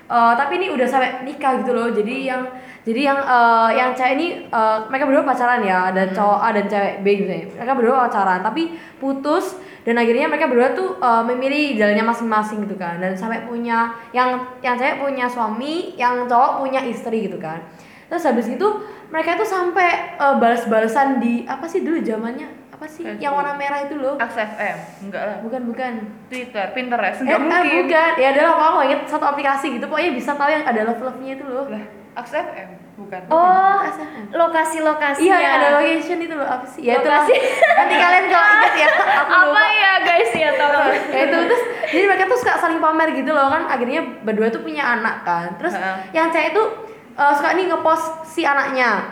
eh, 0.06 0.32
tapi 0.36 0.52
ini 0.56 0.70
udah 0.70 0.86
sampai 0.86 1.22
nikah 1.22 1.58
gitu 1.60 1.72
loh. 1.72 1.88
Jadi 1.90 2.14
yang 2.22 2.44
jadi 2.86 3.00
yang 3.02 3.18
eh, 3.18 3.70
yang 3.82 3.90
cewek 3.98 4.12
ini 4.14 4.26
eh, 4.46 4.78
mereka 4.86 5.10
berdua 5.10 5.26
pacaran 5.26 5.58
ya, 5.66 5.90
ada 5.90 6.06
cowok 6.14 6.38
A 6.38 6.48
dan 6.54 6.64
cewek 6.70 6.94
B 7.02 7.06
gitu 7.18 7.32
ya. 7.34 7.42
Mereka 7.58 7.72
berdua 7.74 8.06
pacaran, 8.06 8.46
tapi 8.46 8.78
putus 9.02 9.58
dan 9.82 9.98
akhirnya 9.98 10.30
mereka 10.30 10.46
berdua 10.46 10.70
tuh 10.70 10.94
eh, 11.02 11.22
memilih 11.26 11.74
jalannya 11.74 12.06
masing-masing 12.06 12.62
gitu 12.62 12.78
kan. 12.78 13.02
Dan 13.02 13.18
sampai 13.18 13.42
punya 13.42 13.90
yang 14.14 14.38
yang 14.62 14.78
cewek 14.78 15.02
punya 15.02 15.26
suami, 15.26 15.98
yang 15.98 16.30
cowok 16.30 16.62
punya 16.62 16.86
istri 16.86 17.26
gitu 17.26 17.42
kan. 17.42 17.58
Terus 18.06 18.22
habis 18.22 18.46
itu 18.46 18.68
mereka 19.10 19.34
tuh 19.34 19.50
sampai 19.50 20.14
eh, 20.14 20.34
balas-balasan 20.38 21.18
di 21.18 21.42
apa 21.42 21.66
sih 21.66 21.82
dulu 21.82 21.98
zamannya 22.06 22.70
apa 22.76 22.86
sih 22.92 23.08
Facebook. 23.08 23.24
yang 23.24 23.32
warna 23.32 23.56
merah 23.56 23.88
itu 23.88 23.96
loh 23.96 24.20
XFM 24.20 25.08
enggak 25.08 25.22
lah 25.24 25.36
bukan 25.40 25.60
bukan 25.64 25.92
Twitter 26.28 26.66
Pinterest 26.76 27.24
eh, 27.24 27.32
enggak 27.32 27.40
eh, 27.40 27.64
mungkin 27.64 27.82
bukan 27.88 28.12
ya 28.20 28.28
adalah 28.36 28.52
aku 28.52 28.78
inget 28.84 29.00
satu 29.08 29.24
aplikasi 29.24 29.66
gitu 29.80 29.88
pokoknya 29.88 30.12
bisa 30.12 30.36
tahu 30.36 30.52
yang 30.52 30.60
ada 30.60 30.80
love 30.84 31.00
love 31.00 31.16
nya 31.24 31.40
itu 31.40 31.44
loh 31.48 31.72
lah 31.72 31.95
XFM 32.16 32.68
bukan 32.96 33.20
Oh, 33.28 33.84
lokasi-lokasi 34.32 35.20
iya 35.22 35.36
ya. 35.36 35.50
ada 35.54 35.68
location 35.76 36.16
itu 36.18 36.32
loh 36.32 36.44
apa 36.44 36.64
sih. 36.64 36.80
Ya 36.80 36.96
itu 36.96 37.04
Lokasi. 37.04 37.34
nanti 37.76 37.94
kalian 37.94 38.24
kalau 38.26 38.48
inget 38.50 38.74
ya 38.74 38.88
aku 38.88 39.04
Apa 39.28 39.36
lupa 39.44 39.62
ya 39.68 39.92
guys? 40.00 40.30
Ya 40.32 40.50
tolong. 40.52 40.90
ya 41.14 41.20
itu 41.22 41.36
terus 41.44 41.62
jadi 41.86 42.04
mereka 42.06 42.24
tuh 42.26 42.38
suka 42.38 42.52
saling 42.56 42.80
pamer 42.80 43.08
gitu 43.12 43.30
loh 43.30 43.46
kan. 43.46 43.68
Akhirnya 43.68 44.00
berdua 44.22 44.48
tuh 44.48 44.60
punya 44.60 44.82
anak 44.82 45.22
kan. 45.22 45.54
Terus 45.56 45.76
Heeh. 45.76 45.96
yang 46.12 46.32
cewek 46.32 46.50
tuh 46.50 46.66
uh, 47.14 47.32
suka 47.32 47.52
nih 47.52 47.68
ngepost 47.68 48.06
si 48.26 48.42
anaknya 48.42 49.04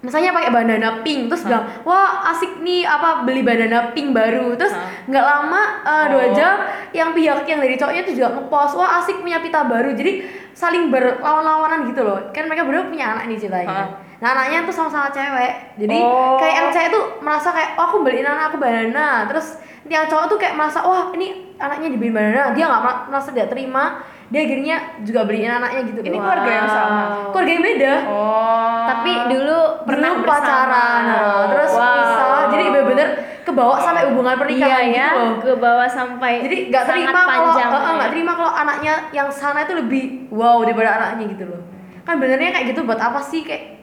misalnya 0.00 0.32
pakai 0.32 0.48
bandana 0.48 1.00
pink 1.00 1.28
terus 1.28 1.44
bilang 1.44 1.68
wah 1.82 2.24
asik 2.28 2.58
nih 2.58 2.82
apa 2.82 3.22
beli 3.22 3.40
bandana 3.40 3.92
pink 3.92 4.10
baru. 4.10 4.54
Terus 4.54 4.72
nggak 5.04 5.24
lama 5.24 5.60
uh, 5.82 6.06
dua 6.08 6.24
Oh. 6.24 6.32
jam 6.32 6.54
yang 6.90 7.10
pihak 7.10 7.44
yang 7.44 7.58
dari 7.58 7.74
cowoknya 7.74 8.02
tuh 8.02 8.14
juga 8.14 8.28
ngepost 8.32 8.74
wah 8.74 8.98
asik 8.98 9.20
punya 9.20 9.38
pita 9.38 9.60
baru. 9.62 9.92
Jadi 9.92 10.12
saling 10.52 10.88
berlawan-lawanan 10.88 11.84
gitu 11.86 12.00
loh. 12.00 12.18
Kan 12.30 12.44
mereka 12.44 12.64
berdua 12.64 12.84
punya 12.84 13.12
anak 13.12 13.26
nih 13.26 13.38
ceritanya. 13.38 13.92
Nah 14.16 14.28
anaknya 14.30 14.64
tuh 14.64 14.74
sama-sama 14.74 15.08
cewek. 15.08 15.52
Jadi 15.76 15.96
Oh. 15.96 16.36
kayak 16.36 16.54
yang 16.54 16.68
cewek 16.70 16.88
tuh 16.90 17.04
merasa 17.20 17.48
kayak 17.50 17.76
oh 17.76 17.84
aku 17.86 18.00
beliin 18.00 18.24
anak 18.24 18.50
aku 18.50 18.56
bandana 18.56 19.24
terus 19.26 19.56
yang 19.84 20.04
cowok 20.06 20.28
tuh 20.28 20.38
kayak 20.38 20.54
merasa 20.54 20.80
wah 20.80 21.08
ini 21.10 21.56
anaknya 21.56 21.88
dibeliin 21.88 22.12
bandana 22.12 22.52
dia 22.52 22.64
nggak 22.64 22.82
mer- 22.82 23.04
merasa 23.08 23.32
tidak 23.32 23.48
terima 23.48 24.04
dia 24.30 24.40
akhirnya 24.46 24.76
juga 25.02 25.26
beliin 25.26 25.50
anaknya 25.50 25.80
gitu 25.90 26.00
Ini 26.00 26.14
loh. 26.14 26.22
keluarga 26.22 26.50
yang 26.54 26.68
sama? 26.70 27.02
keluarga 27.34 27.50
yang 27.50 27.64
beda. 27.66 27.94
Oh. 28.06 28.82
Tapi 28.86 29.10
dulu 29.26 29.58
pernah 29.82 30.10
dulu 30.14 30.26
pacaran 30.26 31.02
nah, 31.02 31.42
terus 31.50 31.72
Wow. 31.74 31.94
pisah. 31.98 32.38
Jadi 32.50 32.64
bener-bener 32.70 33.08
kebawa 33.42 33.74
sampai 33.82 34.02
hubungan 34.06 34.34
pernikahan 34.38 34.84
iya 34.86 34.94
ya, 34.94 35.06
gitu 35.10 35.18
loh. 35.18 35.32
Ke 35.42 35.52
bawah 35.58 35.88
sampai 35.90 36.32
jadi 36.46 36.56
nggak 36.70 36.84
sangat 36.86 36.98
terima 37.02 37.20
kalau 37.20 37.30
panjang 37.50 37.68
eh, 37.68 37.74
eh, 37.74 37.82
ya. 37.82 37.94
nggak 37.98 38.10
terima 38.14 38.32
kalau 38.38 38.52
anaknya 38.54 38.94
yang 39.10 39.28
sana 39.28 39.58
itu 39.66 39.74
lebih 39.74 40.02
wow 40.30 40.58
daripada 40.62 40.90
anaknya 40.94 41.24
gitu 41.34 41.44
loh. 41.50 41.60
Kan 42.06 42.14
benernya 42.16 42.50
kayak 42.54 42.66
gitu 42.70 42.80
buat 42.86 43.02
apa 43.02 43.18
sih? 43.18 43.42
Kayak 43.42 43.82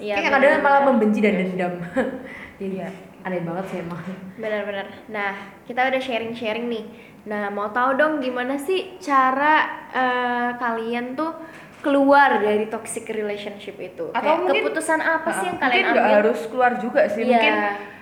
Iya, 0.00 0.16
kayak 0.16 0.32
kadang 0.32 0.64
malah 0.64 0.82
membenci 0.88 1.20
dan 1.20 1.34
dendam. 1.36 1.76
Jadi 2.60 2.76
aneh 3.20 3.40
banget 3.44 3.64
sih 3.68 3.78
emang. 3.84 4.00
Benar-benar. 4.40 4.86
Nah, 5.12 5.32
kita 5.68 5.92
udah 5.92 6.00
sharing-sharing 6.00 6.72
nih. 6.72 6.84
Nah, 7.22 7.48
mau 7.48 7.68
tahu 7.68 7.94
dong 7.94 8.14
gimana 8.18 8.56
sih 8.56 8.96
cara 8.96 9.54
eh, 9.90 10.50
kalian 10.56 11.12
tuh 11.12 11.36
keluar 11.78 12.38
dari 12.38 12.64
toxic 12.66 13.04
relationship 13.06 13.76
itu? 13.76 14.08
Atau 14.10 14.20
Kayak 14.22 14.38
mungkin- 14.38 14.62
keputusan 14.62 15.00
apa 15.00 15.28
sih 15.34 15.46
yang 15.46 15.56
mungkin 15.56 15.70
kalian 15.70 15.86
ambil? 15.86 16.12
harus 16.14 16.40
keluar 16.46 16.72
juga 16.76 17.02
sih 17.06 17.22
Iya. 17.22 17.30
mungkin 17.30 17.54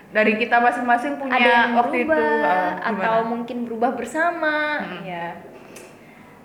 dari 0.08 0.32
kita 0.34 0.56
masing-masing 0.58 1.12
punya 1.16 1.36
ada 1.36 1.50
yang 1.60 1.72
waktu 1.76 1.96
itu 1.98 2.08
berubah 2.08 2.48
uh, 2.48 2.72
atau 2.88 3.14
mungkin 3.24 3.56
berubah 3.62 3.90
bersama 3.92 4.80
Hmm. 4.80 5.04
ya 5.04 5.26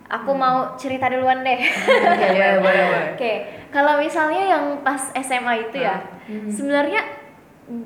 aku 0.05 0.31
mau 0.31 0.75
cerita 0.75 1.07
duluan 1.07 1.41
deh 1.41 1.57
Oke, 2.12 2.27
oke 3.09 3.33
kalau 3.69 3.97
misalnya 3.97 4.43
yang 4.51 4.63
pas 4.83 4.99
SMA 5.15 5.63
itu 5.63 5.79
ya 5.79 6.03
sebenarnya 6.47 7.01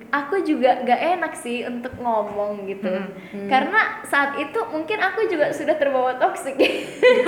aku 0.08 0.42
juga 0.42 0.82
gak 0.82 0.98
enak 1.13 1.34
sih 1.34 1.62
untuk 1.62 1.94
ngomong 1.96 2.66
gitu 2.66 2.90
Hmm. 3.28 3.46
karena 3.46 3.78
saat 4.04 4.34
itu 4.36 4.58
mungkin 4.68 4.98
aku 4.98 5.28
juga 5.28 5.50
sudah 5.50 5.76
terbawa 5.76 6.16
toksik 6.16 6.58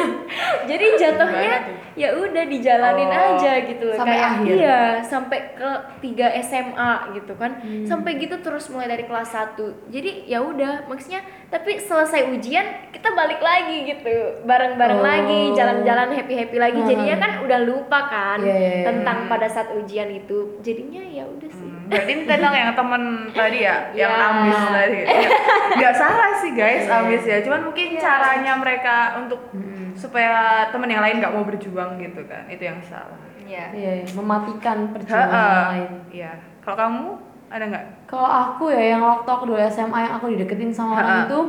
jadi 0.70 0.86
jatuhnya 0.96 1.56
ya 1.94 2.16
udah 2.16 2.44
dijalanin 2.44 3.10
Oh, 3.10 3.36
aja 3.36 3.54
gitu 3.62 3.84
loh 3.86 3.96
sampai 3.96 4.14
kayak 4.14 4.30
akhir. 4.32 4.54
iya 4.56 4.80
sampai 5.02 5.40
ke 5.52 5.70
tiga 6.00 6.28
SMA 6.40 6.92
gitu 7.14 7.34
kan 7.36 7.52
Hmm. 7.60 7.86
sampai 7.86 8.18
gitu 8.18 8.40
terus 8.40 8.66
mulai 8.68 8.88
dari 8.88 9.04
kelas 9.04 9.30
1 9.30 9.60
jadi 9.88 10.26
ya 10.26 10.40
udah 10.40 10.88
maksudnya 10.88 11.22
tapi 11.48 11.78
selesai 11.78 12.30
ujian 12.30 12.66
kita 12.90 13.12
balik 13.12 13.40
lagi 13.40 13.86
gitu 13.86 14.10
bareng-bareng 14.44 14.98
Oh. 14.98 15.06
lagi 15.06 15.42
jalan-jalan 15.54 16.14
happy-happy 16.14 16.58
lagi 16.58 16.80
Hmm. 16.80 16.88
jadinya 16.88 17.16
kan 17.20 17.32
udah 17.42 17.60
lupa 17.62 18.00
kan 18.08 18.40
Iya, 18.40 18.50
iya, 18.50 18.72
iya. 18.74 18.86
tentang 18.86 19.28
pada 19.28 19.46
saat 19.46 19.70
ujian 19.72 20.10
itu 20.10 20.58
jadinya 20.60 21.04
ya 21.04 21.26
udah 21.26 21.50
sih 21.50 21.68
Hmm, 21.70 21.90
berarti 21.90 22.14
tentang 22.50 22.58
yang 22.60 22.74
temen 22.74 23.04
tadi 23.32 23.60
ya, 23.62 23.78
yang 23.94 24.12
Ya. 24.12 24.26
ambis 24.28 24.60
tadi. 24.68 25.00
Ya, 25.10 25.30
Nggak 25.78 25.96
salah 25.96 26.32
sih 26.36 26.52
guys, 26.52 26.86
ambis 26.86 27.24
ya. 27.24 27.38
Cuman 27.40 27.62
mungkin 27.64 27.88
Iya. 27.92 28.02
caranya 28.02 28.54
mereka 28.56 28.96
untuk 29.18 29.40
Mm-mm. 29.52 29.94
supaya 29.94 30.32
temen 30.68 30.88
yang 30.88 31.00
lain 31.00 31.18
nggak 31.18 31.30
mau 31.30 31.44
berjuang 31.44 31.96
gitu 31.98 32.26
kan, 32.26 32.44
itu 32.48 32.64
yang 32.64 32.82
salah. 32.82 33.18
ya 33.42 33.66
iya 33.72 33.92
iya, 33.98 34.06
mematikan 34.14 34.90
perjuangan 34.90 35.26
Ha-ha. 35.28 35.42
yang 35.42 35.70
lain 35.74 35.92
Iya. 36.12 36.32
Kalau 36.60 36.78
kamu 36.80 37.04
ada 37.50 37.66
nggak 37.66 37.86
Kalau 38.06 38.30
aku 38.30 38.70
ya 38.70 38.94
yang 38.94 39.02
waktu 39.02 39.26
aku 39.26 39.44
dulu 39.44 39.58
SMA 39.64 40.00
yang 40.00 40.14
aku 40.16 40.30
dideketin 40.30 40.70
sama 40.70 40.94
orang 40.96 41.06
Ha-ha. 41.08 41.26
itu 41.26 41.40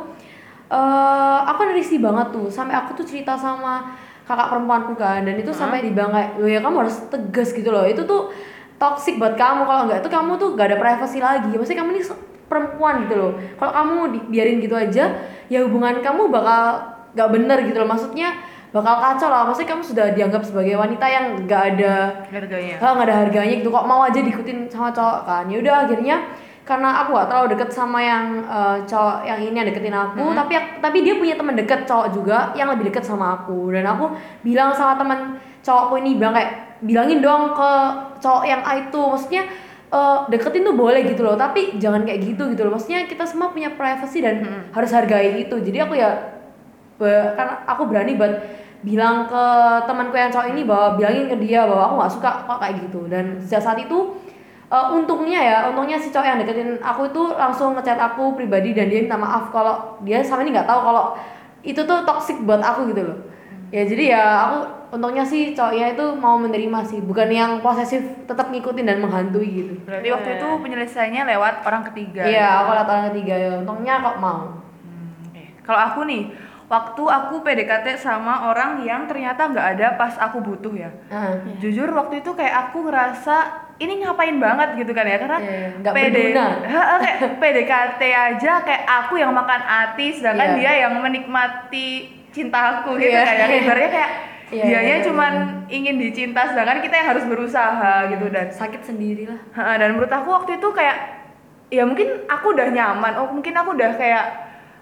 eh 0.71 1.39
aku 1.45 1.61
risih 1.71 1.99
banget 1.99 2.31
tuh 2.31 2.49
sampai 2.49 2.73
aku 2.75 2.95
tuh 2.95 3.05
cerita 3.05 3.35
sama 3.35 3.93
kakak 4.23 4.49
perempuanku 4.49 4.95
kan 4.95 5.21
dan 5.21 5.35
itu 5.35 5.51
sampai 5.51 5.83
dibilang 5.83 6.09
kayak 6.09 6.31
"Loh 6.37 6.47
ya 6.47 6.61
kamu 6.61 6.77
harus 6.81 6.97
tegas 7.09 7.51
gitu 7.51 7.69
loh 7.69 7.85
itu 7.85 8.01
tuh 8.03 8.31
toxic 8.81 9.21
buat 9.21 9.37
kamu. 9.37 9.69
Kalau 9.69 9.83
nggak 9.87 10.01
itu 10.01 10.11
kamu 10.11 10.33
tuh 10.41 10.49
gak 10.57 10.73
ada 10.73 10.79
privasi 10.81 11.21
lagi. 11.21 11.53
Maksudnya 11.53 11.85
kamu 11.85 11.91
ini 12.01 12.03
perempuan 12.49 12.95
gitu 13.07 13.15
loh. 13.15 13.33
Kalau 13.61 13.73
kamu 13.77 13.95
biarin 14.33 14.59
gitu 14.65 14.75
aja 14.75 15.05
ya 15.53 15.59
hubungan 15.63 16.01
kamu 16.01 16.33
bakal 16.33 16.81
gak 17.13 17.29
bener 17.29 17.61
gitu 17.69 17.77
loh. 17.77 17.89
Maksudnya 17.93 18.41
bakal 18.73 18.97
kacau 18.99 19.29
lah. 19.29 19.45
Maksudnya 19.45 19.71
kamu 19.77 19.83
sudah 19.85 20.07
dianggap 20.17 20.43
sebagai 20.49 20.75
wanita 20.81 21.07
yang 21.07 21.25
gak 21.45 21.77
ada 21.77 22.25
harganya. 22.33 22.81
Ah, 22.81 22.97
nggak 22.97 23.07
ada 23.13 23.17
harganya 23.29 23.55
gitu. 23.61 23.69
Kok 23.69 23.87
mau 23.87 24.01
aja 24.01 24.19
diikutin 24.25 24.73
sama 24.73 24.89
cowok 24.91 25.21
kan? 25.29 25.45
Ya 25.53 25.61
udah 25.61 25.75
akhirnya 25.85 26.17
karena 26.65 27.03
aku 27.05 27.19
gak 27.19 27.29
terlalu 27.29 27.47
deket 27.53 27.71
sama 27.77 27.99
yang 28.01 28.25
eh, 28.49 28.77
cowok 28.89 29.17
yang 29.29 29.39
ini 29.45 29.57
yang 29.61 29.69
deketin 29.69 29.97
aku 29.97 30.23
tapi 30.39 30.53
tapi 30.79 30.99
dia 31.03 31.19
punya 31.19 31.35
teman 31.35 31.59
deket 31.59 31.83
cowok 31.83 32.09
juga 32.15 32.55
yang 32.57 32.73
lebih 32.73 32.89
deket 32.89 33.05
sama 33.05 33.45
aku. 33.45 33.69
Dan 33.77 33.85
aku 33.85 34.17
bilang 34.41 34.73
sama 34.73 34.97
teman 34.97 35.37
cowokku 35.61 36.01
ini 36.01 36.17
bilang 36.17 36.33
kayak 36.33 36.70
bilangin 36.81 37.21
dong 37.21 37.57
ke 37.57 37.73
cowok 38.21 38.45
yang 38.45 38.63
A 38.65 38.73
itu. 38.89 39.01
Maksudnya 39.01 39.43
eh, 39.91 40.19
deketin 40.33 40.63
tuh 40.65 40.77
boleh 40.77 41.03
gitu 41.05 41.23
loh 41.25 41.37
tapi 41.37 41.77
jangan 41.81 42.05
kayak 42.05 42.21
gitu 42.25 42.51
gitu 42.53 42.67
loh. 42.67 42.77
Maksudnya 42.77 43.07
kita 43.07 43.25
semua 43.25 43.53
punya 43.53 43.73
privacy 43.73 44.21
dan 44.21 44.43
harus 44.73 44.91
hargai 44.93 45.45
itu. 45.45 45.57
Jadi 45.61 45.79
aku 45.81 45.95
ya 45.97 46.11
karena 47.01 47.65
aku 47.65 47.89
berani 47.89 48.13
buat 48.17 48.33
bilang 48.81 49.29
ke 49.29 49.45
temanku 49.85 50.17
yang 50.17 50.33
cowok 50.33 50.49
ini 50.57 50.65
bahwa 50.65 50.97
bilangin 50.97 51.29
ke 51.29 51.37
dia 51.37 51.69
bahwa 51.69 51.85
aku 51.85 51.95
nggak 52.01 52.13
suka 52.17 52.31
kok 52.49 52.59
kayak 52.61 52.77
gitu. 52.89 53.01
Dan 53.09 53.37
sejak 53.41 53.61
saat 53.61 53.79
itu 53.81 54.17
eh, 54.73 54.87
untungnya 54.97 55.41
ya 55.41 55.57
untungnya 55.69 56.01
si 56.01 56.09
cowok 56.09 56.27
yang 56.29 56.39
deketin 56.41 56.81
aku 56.81 57.13
itu 57.13 57.23
langsung 57.37 57.77
ngechat 57.77 58.01
aku 58.01 58.37
pribadi 58.37 58.73
dan 58.73 58.89
dia 58.89 59.05
minta 59.05 59.21
maaf 59.21 59.53
kalau 59.53 60.01
dia 60.05 60.25
sama 60.25 60.45
ini 60.45 60.57
nggak 60.57 60.69
tahu 60.69 60.81
kalau 60.81 61.05
itu 61.61 61.81
tuh 61.85 62.09
toxic 62.09 62.41
buat 62.49 62.65
aku 62.65 62.89
gitu 62.93 63.05
loh. 63.05 63.19
Ya 63.69 63.85
jadi 63.85 64.05
ya 64.17 64.25
aku 64.49 64.59
untungnya 64.91 65.23
sih 65.23 65.55
cowoknya 65.55 65.95
itu 65.95 66.07
mau 66.15 66.35
menerima 66.35 66.79
sih 66.83 66.99
bukan 66.99 67.31
yang 67.31 67.53
posesif 67.59 68.03
tetap 68.27 68.51
ngikutin 68.51 68.85
dan 68.85 68.99
menghantui 68.99 69.49
gitu 69.63 69.73
berarti 69.87 70.09
waktu 70.11 70.31
itu 70.35 70.47
penyelesaiannya 70.61 71.23
lewat 71.31 71.55
orang 71.63 71.83
ketiga 71.89 72.23
iya 72.25 72.61
aku 72.61 72.71
lihat 72.75 72.89
orang 72.89 73.07
ketiga 73.11 73.35
ya 73.35 73.51
untungnya 73.59 73.95
kok 74.01 74.19
mau 74.19 74.41
Oke. 75.31 75.43
Kalau 75.63 75.81
aku 75.81 76.01
nih, 76.03 76.23
waktu 76.67 77.03
aku 77.03 77.35
PDKT 77.41 77.87
sama 77.95 78.51
orang 78.51 78.83
yang 78.83 79.07
ternyata 79.07 79.47
nggak 79.47 79.67
ada 79.75 79.87
pas 79.95 80.19
aku 80.19 80.43
butuh 80.43 80.75
ya. 80.75 80.91
Ah. 81.07 81.39
Jujur 81.59 81.87
waktu 81.91 82.19
itu 82.19 82.35
kayak 82.35 82.71
aku 82.71 82.87
ngerasa 82.87 83.37
ini 83.79 84.03
ngapain 84.03 84.37
banget 84.37 84.75
gitu 84.77 84.91
kan 84.91 85.07
ya 85.07 85.17
karena 85.17 85.39
Iya, 85.39 85.67
nggak 85.79 85.93
PD 85.95 86.17
kayak 86.35 87.17
PDKT 87.41 88.01
aja 88.11 88.53
kayak 88.61 88.83
aku 88.87 89.15
yang 89.17 89.31
makan 89.31 89.63
hati 89.63 90.19
sedangkan 90.19 90.55
Iya. 90.55 90.59
dia 90.59 90.73
yang 90.85 90.99
menikmati 90.99 91.89
cinta 92.31 92.83
aku 92.83 92.99
gitu 92.99 93.15
Iya. 93.15 93.23
kan 93.23 93.49
ya. 93.49 93.59
Ibaratnya 93.63 93.91
kayak 93.91 94.11
Iya, 94.51 94.65
dianya 94.67 94.97
iya, 94.99 95.07
cuman 95.07 95.33
ingin 95.71 95.95
dicinta 95.95 96.43
sedangkan 96.51 96.83
kita 96.83 96.95
yang 96.99 97.09
harus 97.15 97.23
berusaha 97.23 98.11
gitu 98.11 98.27
dan 98.35 98.51
sakit 98.51 98.83
sendiri 98.83 99.31
lah 99.31 99.39
Ha, 99.55 99.79
dan 99.79 99.95
menurut 99.95 100.11
aku 100.11 100.27
waktu 100.27 100.59
itu 100.59 100.69
kayak 100.75 101.23
ya 101.71 101.87
mungkin 101.87 102.27
aku 102.27 102.51
udah 102.51 102.69
nyaman 102.75 103.15
oh 103.15 103.31
mungkin 103.31 103.55
aku 103.55 103.79
udah 103.79 103.95
kayak 103.95 104.25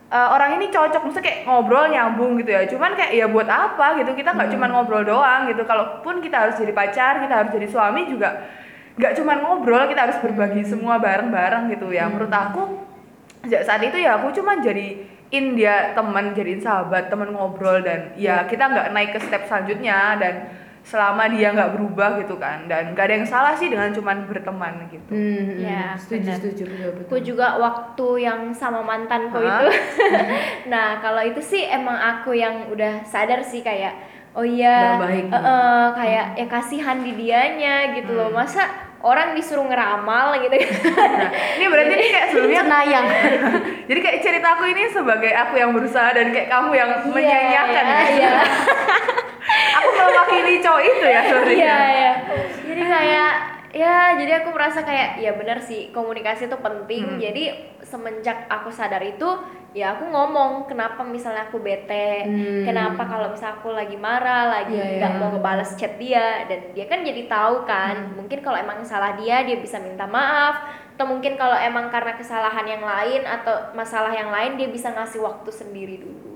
eh, 0.08 0.28
orang 0.32 0.56
ini 0.56 0.72
cocok 0.72 1.04
maksudnya 1.04 1.24
kayak 1.28 1.40
ngobrol 1.44 1.84
nyambung 1.84 2.40
gitu 2.40 2.48
ya. 2.48 2.64
Cuman 2.64 2.96
kayak 2.96 3.12
ya 3.12 3.26
buat 3.28 3.44
apa 3.44 4.00
gitu 4.00 4.16
kita 4.16 4.32
nggak 4.32 4.48
cuman 4.56 4.68
ngobrol 4.72 5.04
doang 5.04 5.52
gitu. 5.52 5.62
Kalaupun 5.68 6.24
kita 6.24 6.48
harus 6.48 6.56
jadi 6.56 6.72
pacar 6.72 7.20
kita 7.20 7.34
harus 7.44 7.50
jadi 7.52 7.68
suami 7.68 8.08
juga 8.08 8.48
nggak 8.98 9.12
cuman 9.20 9.36
ngobrol 9.44 9.84
kita 9.86 10.00
harus 10.10 10.18
berbagi 10.24 10.64
semua 10.64 10.96
bareng-bareng 10.96 11.68
gitu. 11.76 11.92
Ya 11.92 12.08
menurut 12.08 12.32
aku 12.32 12.88
sejak 13.44 13.68
saat 13.68 13.84
itu 13.84 14.00
ya 14.00 14.16
aku 14.16 14.32
cuman 14.32 14.64
jadi 14.64 15.17
in 15.30 15.52
dia 15.52 15.92
teman 15.92 16.32
jadiin 16.32 16.58
sahabat 16.58 17.08
teman 17.08 17.30
ngobrol 17.30 17.80
dan 17.80 18.16
ya 18.16 18.44
kita 18.44 18.64
nggak 18.64 18.88
naik 18.90 19.10
ke 19.12 19.20
step 19.20 19.44
selanjutnya 19.44 20.16
dan 20.16 20.34
selama 20.80 21.28
dia 21.28 21.52
nggak 21.52 21.76
berubah 21.76 22.16
gitu 22.16 22.40
kan 22.40 22.64
dan 22.64 22.96
nggak 22.96 23.04
ada 23.04 23.14
yang 23.14 23.28
salah 23.28 23.52
sih 23.52 23.68
dengan 23.68 23.92
cuman 23.92 24.24
berteman 24.24 24.88
gitu 24.88 25.04
Hmm, 25.12 25.60
Ya, 25.60 25.92
setuju 25.94 26.24
benar. 26.24 26.36
setuju 26.40 26.62
betul 26.64 26.90
betul. 26.96 27.04
Aku 27.04 27.16
juga 27.20 27.46
waktu 27.60 28.08
yang 28.18 28.40
sama 28.50 28.80
mantanku 28.80 29.36
Hah? 29.36 29.60
itu. 29.60 29.68
nah, 30.72 30.96
kalau 30.98 31.20
itu 31.20 31.44
sih 31.44 31.62
emang 31.62 31.92
aku 31.92 32.32
yang 32.32 32.72
udah 32.72 33.04
sadar 33.04 33.44
sih 33.44 33.60
kayak 33.60 34.00
oh 34.32 34.46
iya, 34.46 34.96
eh, 35.02 35.28
eh, 35.28 35.86
kayak 35.92 36.26
ya 36.36 36.46
kasihan 36.46 37.04
di 37.04 37.12
dianya 37.12 37.92
gitu 37.92 38.16
loh. 38.16 38.32
Hmm. 38.32 38.40
Masa 38.40 38.87
orang 38.98 39.38
disuruh 39.38 39.62
ngeramal 39.62 40.34
gitu. 40.42 40.58
Nah, 40.58 41.30
ini 41.54 41.66
berarti 41.70 41.92
ini 41.94 42.06
kayak 42.10 42.26
sebelumnya 42.34 42.62
Cenayang. 42.66 43.06
jadi 43.88 44.00
kayak 44.02 44.18
ceritaku 44.20 44.64
ini 44.66 44.82
sebagai 44.90 45.30
aku 45.30 45.54
yang 45.54 45.70
berusaha 45.70 46.10
dan 46.10 46.34
kayak 46.34 46.50
kamu 46.50 46.70
yang 46.74 46.90
menyanyiakan 47.06 47.84
Iya, 47.86 47.94
ya. 47.94 48.08
iya. 48.18 48.30
aku 49.78 49.88
mewakili 49.94 50.54
cowok 50.60 50.82
itu 50.82 51.06
ya 51.06 51.20
sebenarnya 51.24 51.54
Iya, 51.54 51.78
iya. 51.94 52.12
Jadi 52.66 52.82
kayak 52.84 53.32
ya 53.68 54.16
jadi 54.16 54.32
aku 54.42 54.48
merasa 54.50 54.80
kayak 54.82 55.20
ya 55.20 55.36
benar 55.36 55.62
sih 55.62 55.94
komunikasi 55.94 56.50
itu 56.50 56.58
penting. 56.58 57.04
Hmm. 57.06 57.20
Jadi 57.22 57.44
semenjak 57.88 58.44
aku 58.46 58.68
sadar 58.68 59.00
itu 59.00 59.24
ya 59.72 59.92
aku 59.92 60.04
ngomong 60.08 60.64
kenapa 60.64 61.00
misalnya 61.04 61.48
aku 61.48 61.60
bete, 61.60 62.24
Hmm. 62.24 62.64
kenapa 62.64 63.04
kalau 63.04 63.32
misalnya 63.32 63.56
aku 63.56 63.68
lagi 63.72 63.96
marah, 63.96 64.48
lagi 64.48 64.76
Iya, 64.76 64.96
nggak 64.96 65.12
iya. 65.12 65.20
mau 65.20 65.28
ngebales 65.28 65.76
chat 65.76 65.96
dia 65.96 66.44
dan 66.44 66.72
dia 66.72 66.84
kan 66.84 67.00
jadi 67.00 67.24
tahu 67.24 67.64
kan. 67.64 68.16
Mungkin 68.16 68.40
kalau 68.40 68.56
emang 68.56 68.80
salah 68.84 69.16
dia 69.16 69.44
dia 69.44 69.56
bisa 69.56 69.76
minta 69.78 70.04
maaf 70.04 70.56
atau 70.94 71.06
mungkin 71.06 71.38
kalau 71.38 71.54
emang 71.54 71.88
karena 71.88 72.12
kesalahan 72.12 72.66
yang 72.66 72.82
lain 72.82 73.22
atau 73.22 73.70
masalah 73.70 74.10
yang 74.10 74.28
lain 74.28 74.58
dia 74.58 74.66
bisa 74.66 74.90
ngasih 74.90 75.22
waktu 75.22 75.46
sendiri 75.48 75.96
dulu. 76.02 76.26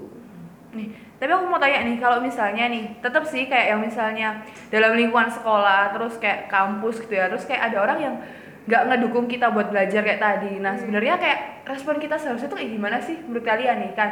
nih 0.73 0.88
tapi 1.21 1.29
aku 1.29 1.45
mau 1.45 1.61
tanya 1.61 1.85
nih 1.85 2.01
kalau 2.01 2.17
misalnya 2.19 2.65
nih 2.67 2.97
tetap 2.99 3.29
sih 3.29 3.45
kayak 3.45 3.77
yang 3.77 3.81
misalnya 3.85 4.41
dalam 4.73 4.97
lingkungan 4.97 5.29
sekolah 5.29 5.93
terus 5.93 6.17
kayak 6.17 6.49
kampus 6.49 7.05
gitu 7.05 7.12
ya 7.12 7.29
terus 7.29 7.45
kayak 7.45 7.69
ada 7.69 7.79
orang 7.85 7.99
yang 8.01 8.15
nggak 8.62 8.83
ngedukung 8.88 9.27
kita 9.27 9.51
buat 9.51 9.75
belajar 9.75 10.07
kayak 10.07 10.22
tadi. 10.22 10.62
Nah 10.62 10.79
sebenarnya 10.79 11.18
kayak 11.18 11.66
respon 11.66 11.98
kita 11.98 12.14
seharusnya 12.14 12.46
tuh 12.46 12.59
kayak 12.62 12.72
gimana 12.79 12.96
sih 13.03 13.18
menurut 13.18 13.42
kalian 13.42 13.77
nih? 13.83 13.92
Kan 13.98 14.11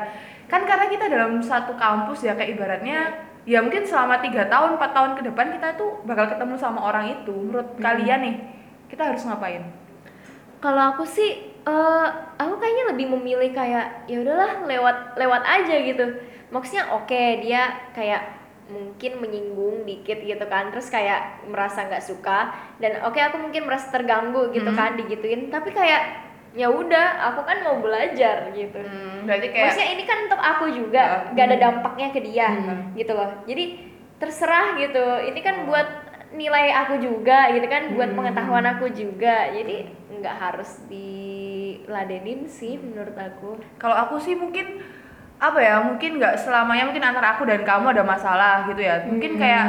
kan 0.51 0.67
karena 0.67 0.87
kita 0.91 1.07
dalam 1.07 1.39
satu 1.39 1.79
kampus 1.79 2.27
ya 2.27 2.35
kayak 2.35 2.59
ibaratnya 2.59 3.31
ya 3.47 3.63
mungkin 3.63 3.87
selama 3.87 4.19
tiga 4.19 4.51
tahun 4.51 4.75
empat 4.77 4.91
tahun 4.91 5.13
ke 5.17 5.23
depan 5.31 5.47
kita 5.55 5.69
tuh 5.79 6.03
bakal 6.03 6.27
ketemu 6.27 6.55
sama 6.59 6.81
orang 6.83 7.07
itu. 7.15 7.31
Menurut 7.31 7.79
kalian 7.79 8.21
nih 8.27 8.37
kita 8.91 9.15
harus 9.15 9.23
ngapain? 9.23 9.63
Kalau 10.61 10.93
aku 10.93 11.09
sih, 11.09 11.57
eh, 11.65 12.09
aku 12.37 12.55
kayaknya 12.61 12.85
lebih 12.93 13.07
memilih 13.17 13.51
kayak 13.55 14.05
ya 14.11 14.21
udahlah 14.21 14.67
lewat 14.67 14.97
lewat 15.17 15.43
aja 15.47 15.77
gitu. 15.79 16.05
Maksudnya 16.51 16.91
oke 16.91 17.23
dia 17.41 17.71
kayak 17.95 18.40
mungkin 18.71 19.19
menyinggung 19.19 19.83
dikit 19.83 20.23
gitu 20.23 20.45
kan, 20.47 20.71
terus 20.71 20.87
kayak 20.87 21.45
merasa 21.45 21.85
nggak 21.85 22.01
suka 22.01 22.51
dan 22.79 23.03
oke 23.03 23.19
aku 23.19 23.37
mungkin 23.37 23.67
merasa 23.67 23.91
terganggu 23.91 24.49
gitu 24.51 24.71
Hmm. 24.71 24.79
kan 24.79 24.91
digituin, 24.95 25.51
tapi 25.51 25.71
kayak 25.71 26.31
ya 26.51 26.67
udah 26.67 27.31
aku 27.31 27.47
kan 27.47 27.63
mau 27.63 27.79
belajar 27.79 28.51
gitu. 28.51 28.79
Hmm, 28.79 29.23
berarti 29.23 29.47
kayak 29.51 29.67
Maksudnya 29.71 29.91
ini 29.93 30.03
kan 30.03 30.19
untuk 30.27 30.41
aku 30.41 30.65
juga, 30.71 31.03
Ya. 31.03 31.31
nggak 31.31 31.47
ada 31.47 31.59
dampaknya 31.61 32.09
ke 32.11 32.21
dia 32.23 32.49
Hmm. 32.49 32.95
gitu 32.95 33.13
loh. 33.15 33.31
Jadi 33.47 33.65
terserah 34.19 34.75
gitu. 34.77 35.05
Ini 35.31 35.41
kan 35.41 35.57
buat 35.65 35.89
nilai 36.31 36.71
aku 36.77 36.99
juga 36.99 37.51
gitu 37.51 37.67
kan, 37.67 37.95
buat 37.95 38.11
Hmm. 38.11 38.19
pengetahuan 38.19 38.67
aku 38.67 38.87
juga. 38.91 39.51
Jadi 39.51 39.87
nggak 40.11 40.37
harus 40.37 40.71
diladenin 40.87 42.47
sih 42.47 42.77
menurut 42.77 43.15
aku. 43.15 43.59
Kalau 43.79 43.97
aku 43.97 44.19
sih 44.19 44.35
mungkin 44.35 44.83
apa 45.41 45.57
ya 45.57 45.81
mungkin 45.81 46.21
nggak 46.21 46.37
selamanya 46.37 46.85
mungkin 46.85 47.01
antara 47.01 47.33
aku 47.35 47.49
dan 47.49 47.65
kamu 47.65 47.97
ada 47.97 48.05
masalah 48.05 48.69
gitu 48.69 48.85
ya. 48.85 49.01
Mungkin 49.09 49.41
kayak 49.41 49.67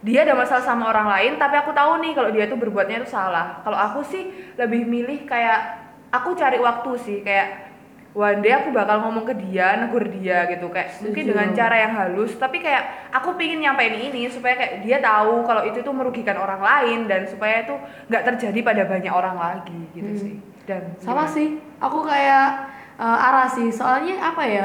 dia 0.00 0.24
ada 0.24 0.32
masalah 0.32 0.64
sama 0.64 0.88
orang 0.88 1.12
lain 1.12 1.32
tapi 1.36 1.60
aku 1.60 1.76
tahu 1.76 2.00
nih 2.00 2.16
kalau 2.16 2.32
dia 2.32 2.48
tuh 2.48 2.56
berbuatnya 2.56 3.04
itu 3.04 3.08
salah. 3.12 3.60
Kalau 3.60 3.76
aku 3.76 4.00
sih 4.00 4.32
lebih 4.56 4.88
milih 4.88 5.28
kayak 5.28 5.60
aku 6.08 6.32
cari 6.32 6.56
waktu 6.56 6.90
sih 6.96 7.18
kayak 7.20 7.68
one 8.10 8.40
day 8.42 8.50
aku 8.50 8.72
bakal 8.72 8.96
ngomong 9.06 9.28
ke 9.28 9.36
dia 9.44 9.76
negur 9.76 10.08
dia 10.08 10.48
gitu. 10.48 10.72
Kayak 10.72 11.04
mungkin 11.04 11.24
dengan 11.28 11.48
cara 11.52 11.76
yang 11.76 11.92
halus 12.00 12.32
tapi 12.40 12.64
kayak 12.64 13.12
aku 13.12 13.36
pingin 13.36 13.60
nyampein 13.60 13.92
ini 14.00 14.24
supaya 14.32 14.56
kayak 14.56 14.80
dia 14.80 15.04
tahu 15.04 15.44
kalau 15.44 15.68
itu 15.68 15.84
tuh 15.84 15.92
merugikan 15.92 16.40
orang 16.40 16.64
lain 16.64 17.04
dan 17.04 17.28
supaya 17.28 17.68
itu 17.68 17.76
nggak 18.08 18.24
terjadi 18.24 18.58
pada 18.64 18.82
banyak 18.88 19.12
orang 19.12 19.36
lagi 19.36 19.80
gitu 19.92 20.10
Hmm. 20.10 20.16
sih. 20.16 20.34
Dan 20.64 20.96
sama 20.96 21.28
sih 21.28 21.60
aku 21.76 22.08
kayak 22.08 22.72
eh, 22.96 23.26
arah 23.28 23.52
sih. 23.52 23.68
Soalnya 23.68 24.16
apa 24.16 24.48
ya 24.48 24.64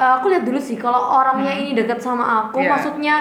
eh, 0.00 0.12
aku 0.16 0.26
lihat 0.26 0.42
dulu 0.42 0.56
sih 0.58 0.74
kalau 0.74 0.96
orangnya 1.14 1.52
ini 1.52 1.76
deket 1.76 2.00
sama 2.00 2.24
aku 2.42 2.58
Iya. 2.58 2.70
maksudnya 2.72 3.14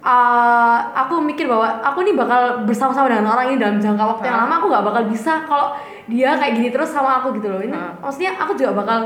eh, 0.00 0.76
aku 0.94 1.18
mikir 1.20 1.44
bahwa 1.44 1.80
aku 1.80 1.98
nih 2.02 2.14
bakal 2.14 2.42
bersama-sama 2.62 3.08
dengan 3.08 3.28
orang 3.28 3.46
ini 3.48 3.56
dalam 3.56 3.76
jangka 3.78 4.04
waktu 4.06 4.24
yang 4.24 4.38
lama 4.38 4.54
aku 4.56 4.66
nggak 4.68 4.84
bakal 4.84 5.02
bisa 5.06 5.32
kalau 5.44 5.74
dia 6.04 6.36
kayak 6.36 6.52
gini 6.54 6.68
terus 6.68 6.88
sama 6.88 7.18
aku 7.18 7.34
gitu 7.34 7.48
loh. 7.48 7.58
Ini 7.58 7.72
Hah. 7.72 7.96
maksudnya 7.98 8.36
aku 8.36 8.52
juga 8.52 8.72
bakal 8.74 8.98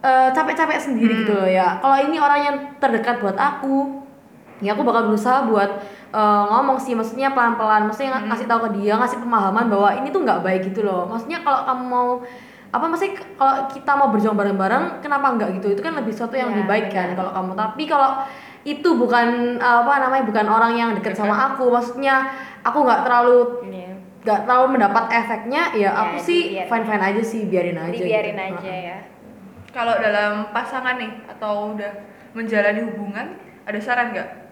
eh, 0.00 0.28
capek-capek 0.30 0.78
sendiri 0.78 1.12
Hmm. 1.12 1.20
gitu 1.20 1.32
loh 1.34 1.48
ya. 1.48 1.76
Kalau 1.78 1.96
ini 1.98 2.16
orang 2.16 2.40
yang 2.42 2.56
terdekat 2.76 3.20
buat 3.20 3.36
aku 3.36 4.04
ya 4.62 4.72
aku 4.72 4.82
bakal 4.82 5.08
berusaha 5.08 5.44
buat 5.44 5.70
eh, 6.10 6.44
ngomong 6.46 6.78
sih 6.78 6.92
maksudnya 6.92 7.28
pelan-pelan. 7.30 7.84
Maksudnya 7.84 8.16
ng- 8.16 8.28
ngasih 8.28 8.46
tahu 8.46 8.60
ke 8.64 8.80
dia 8.80 8.94
ngasih 8.94 9.18
pemahaman 9.18 9.66
bahwa 9.66 9.92
ini 9.92 10.08
tuh 10.08 10.20
nggak 10.20 10.40
baik 10.40 10.60
gitu 10.66 10.80
loh. 10.82 11.04
Maksudnya 11.04 11.40
kalau 11.40 11.64
kamu 11.64 11.82
mau 11.84 12.08
apa 12.74 12.84
maksudnya 12.84 13.14
k- 13.14 13.30
kalau 13.32 13.54
kita 13.68 13.92
mau 13.94 14.10
berjuang 14.10 14.34
bareng-bareng 14.34 14.98
kenapa 14.98 15.26
nggak 15.32 15.50
gitu 15.56 15.66
itu 15.70 15.80
kan 15.80 15.94
lebih 15.94 16.10
sesuatu 16.10 16.34
yang 16.34 16.50
Ya, 16.50 16.52
lebih 16.52 16.66
baik 16.66 16.86
kan 16.90 17.14
kalau 17.14 17.30
kamu 17.30 17.52
tapi 17.54 17.82
kalau 17.84 18.10
itu 18.64 18.88
bukan 18.92 19.28
apa 19.56 19.92
namanya 20.00 20.24
bukan 20.24 20.46
orang 20.48 20.72
yang 20.74 20.90
deket 20.92 21.14
sama 21.14 21.48
aku 21.48 21.68
maksudnya 21.68 22.26
aku 22.60 22.82
nggak 22.82 23.00
terlalu 23.02 23.38
Iya. 23.62 23.90
nggak 24.20 24.38
terlalu 24.42 24.66
mendapat 24.72 25.04
efeknya 25.12 25.62
ya 25.72 25.90
aku 25.94 26.16
Ya, 26.16 26.22
sih 26.22 26.40
dibiarin. 26.50 26.66
fine 26.66 26.84
fine 26.84 27.04
aja 27.04 27.22
sih 27.22 27.40
biarin 27.44 27.78
aja 27.78 27.92
dibiarin 27.92 28.34
gitu. 28.34 28.56
aja 28.58 28.72
ya 28.74 28.98
Kalau 29.70 29.94
dalam 29.96 30.32
pasangan 30.50 30.96
nih 30.96 31.12
atau 31.28 31.74
udah 31.74 31.92
menjalani 32.30 32.82
hubungan, 32.84 33.26
ada 33.62 33.78
saran 33.78 34.10
nggak? 34.10 34.43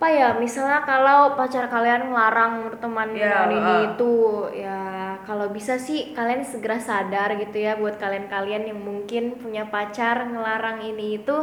Apa 0.00 0.16
ya 0.16 0.32
misalnya 0.32 0.80
kalau 0.80 1.36
pacar 1.36 1.68
kalian 1.68 2.08
ngelarang 2.08 2.64
berteman 2.72 3.12
Ya, 3.12 3.44
dengan 3.44 3.52
ini 3.52 3.68
uh. 3.68 3.80
itu 3.92 4.14
ya 4.56 4.80
kalau 5.28 5.52
bisa 5.52 5.76
sih 5.76 6.16
kalian 6.16 6.40
segera 6.40 6.80
sadar 6.80 7.36
gitu 7.36 7.60
ya 7.60 7.76
buat 7.76 8.00
kalian-kalian 8.00 8.72
yang 8.72 8.80
mungkin 8.80 9.36
punya 9.36 9.68
pacar 9.68 10.24
ngelarang 10.24 10.80
ini 10.80 11.20
itu 11.20 11.36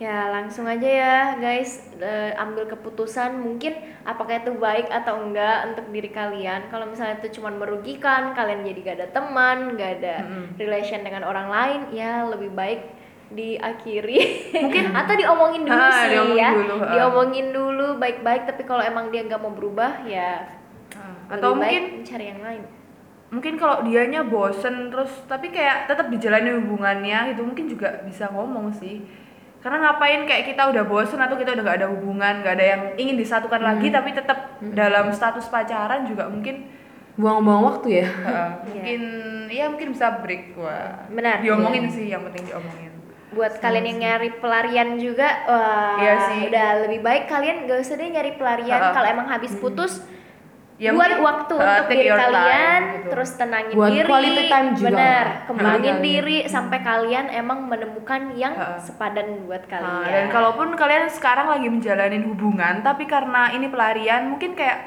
ya 0.00 0.32
langsung 0.32 0.64
aja 0.64 0.88
ya 0.88 1.18
guys 1.36 1.92
eh, 2.00 2.32
ambil 2.40 2.64
keputusan 2.64 3.36
mungkin 3.36 3.76
apakah 4.08 4.40
itu 4.40 4.56
baik 4.56 4.88
atau 4.88 5.28
enggak 5.28 5.76
untuk 5.76 5.92
diri 5.92 6.08
kalian 6.08 6.72
kalau 6.72 6.88
misalnya 6.88 7.20
itu 7.20 7.36
cuma 7.36 7.52
merugikan 7.52 8.32
kalian 8.32 8.64
jadi 8.72 8.80
gak 8.88 8.96
ada 9.04 9.08
teman 9.12 9.76
gak 9.76 10.00
ada 10.00 10.16
relation 10.56 11.04
dengan 11.04 11.28
orang 11.28 11.52
lain 11.52 11.80
ya 11.92 12.24
lebih 12.24 12.56
baik 12.56 13.01
diakhiri. 13.32 14.18
Mungkin 14.64 14.84
atau 14.90 15.14
diomongin 15.14 15.62
dulu 15.62 15.74
Ah, 15.74 15.92
sih 16.00 16.08
diomongin 16.12 16.38
ya. 16.38 16.50
dulu, 16.52 16.74
ah. 16.78 16.90
diomongin 16.90 17.46
dulu 17.50 17.86
baik-baik 17.96 18.42
tapi 18.44 18.62
kalau 18.62 18.80
emang 18.80 19.08
dia 19.08 19.22
nggak 19.22 19.38
mau 19.38 19.50
berubah 19.50 20.04
ya 20.04 20.44
Atau 21.26 21.56
lebih 21.56 21.60
baik 21.60 21.72
mungkin 21.72 21.82
mencari 21.98 22.24
yang 22.28 22.40
lain. 22.40 22.62
Mungkin 23.32 23.54
kalau 23.56 23.76
dianya 23.80 24.20
bosen 24.22 24.92
terus 24.92 25.08
tapi 25.24 25.48
kayak 25.48 25.88
tetap 25.88 26.06
dijalani 26.06 26.52
hubungannya 26.52 27.32
itu 27.32 27.40
mungkin 27.40 27.64
juga 27.66 28.04
bisa 28.04 28.28
ngomong 28.28 28.68
sih. 28.70 29.00
Karena 29.58 29.88
ngapain 29.88 30.26
kayak 30.26 30.52
kita 30.52 30.68
udah 30.68 30.84
bosen 30.84 31.16
atau 31.16 31.38
kita 31.38 31.54
udah 31.54 31.62
gak 31.62 31.78
ada 31.80 31.88
hubungan 31.88 32.42
gak 32.42 32.60
ada 32.60 32.66
yang 32.66 32.82
ingin 32.98 33.16
disatukan 33.16 33.62
lagi 33.62 33.88
tapi 33.88 34.12
tetap 34.12 34.60
dalam 34.60 35.08
status 35.08 35.48
pacaran 35.48 36.04
juga 36.04 36.28
mungkin 36.28 36.66
buang-buang 37.14 37.62
waktu 37.70 38.04
ya? 38.04 38.08
Uh, 38.20 38.50
mungkin 38.68 39.00
ya 39.48 39.64
mungkin 39.68 39.88
bisa 39.92 40.20
break 40.20 40.52
wah. 40.56 41.08
Benar. 41.08 41.40
diomongin 41.40 41.88
sih 41.88 42.12
yang 42.12 42.24
penting 42.28 42.52
diomongin 42.52 42.91
buat 43.32 43.58
kalian 43.58 43.86
yang 43.86 43.98
nyari 44.00 44.30
pelarian 44.34 44.96
juga 44.96 45.28
wah 45.44 45.96
Iya 45.96 46.14
sih. 46.26 46.40
udah 46.48 46.68
lebih 46.82 47.00
baik 47.00 47.24
kalian 47.26 47.64
gak 47.64 47.80
usah 47.80 47.94
deh 47.94 48.08
nyari 48.08 48.32
pelarian 48.34 48.80
kalau 48.90 49.08
emang 49.08 49.26
habis 49.26 49.52
putus 49.54 50.04
Ya 50.76 50.90
buat 50.90 51.04
mungkin, 51.06 51.22
waktu 51.22 51.54
uh, 51.54 51.62
untuk 51.62 51.86
diri 51.90 52.04
your 52.04 52.18
time, 52.18 52.26
kalian 52.26 52.80
gitu. 52.82 53.08
terus 53.08 53.30
tenangin 53.32 53.74
Buat 53.76 53.90
diri 53.92 54.08
quality 54.08 54.42
time 54.48 54.68
juga. 54.72 54.88
benar 54.88 55.24
Bagi 55.28 55.46
kembangin 55.46 55.78
kalian. 55.84 56.02
diri 56.02 56.38
sampai 56.48 56.78
kalian 56.82 57.26
emang 57.30 57.58
menemukan 57.64 58.22
yang 58.34 58.50
Ha-ha. 58.52 58.80
sepadan 58.80 59.26
buat 59.46 59.62
kalian 59.64 59.86
Nah, 59.94 60.10
dan 60.10 60.26
kalaupun 60.28 60.74
kalian 60.74 61.06
sekarang 61.06 61.46
lagi 61.46 61.68
menjalani 61.68 62.18
hubungan 62.20 62.82
tapi 62.82 63.04
karena 63.04 63.52
ini 63.52 63.66
pelarian 63.66 64.26
mungkin 64.28 64.52
kayak 64.52 64.78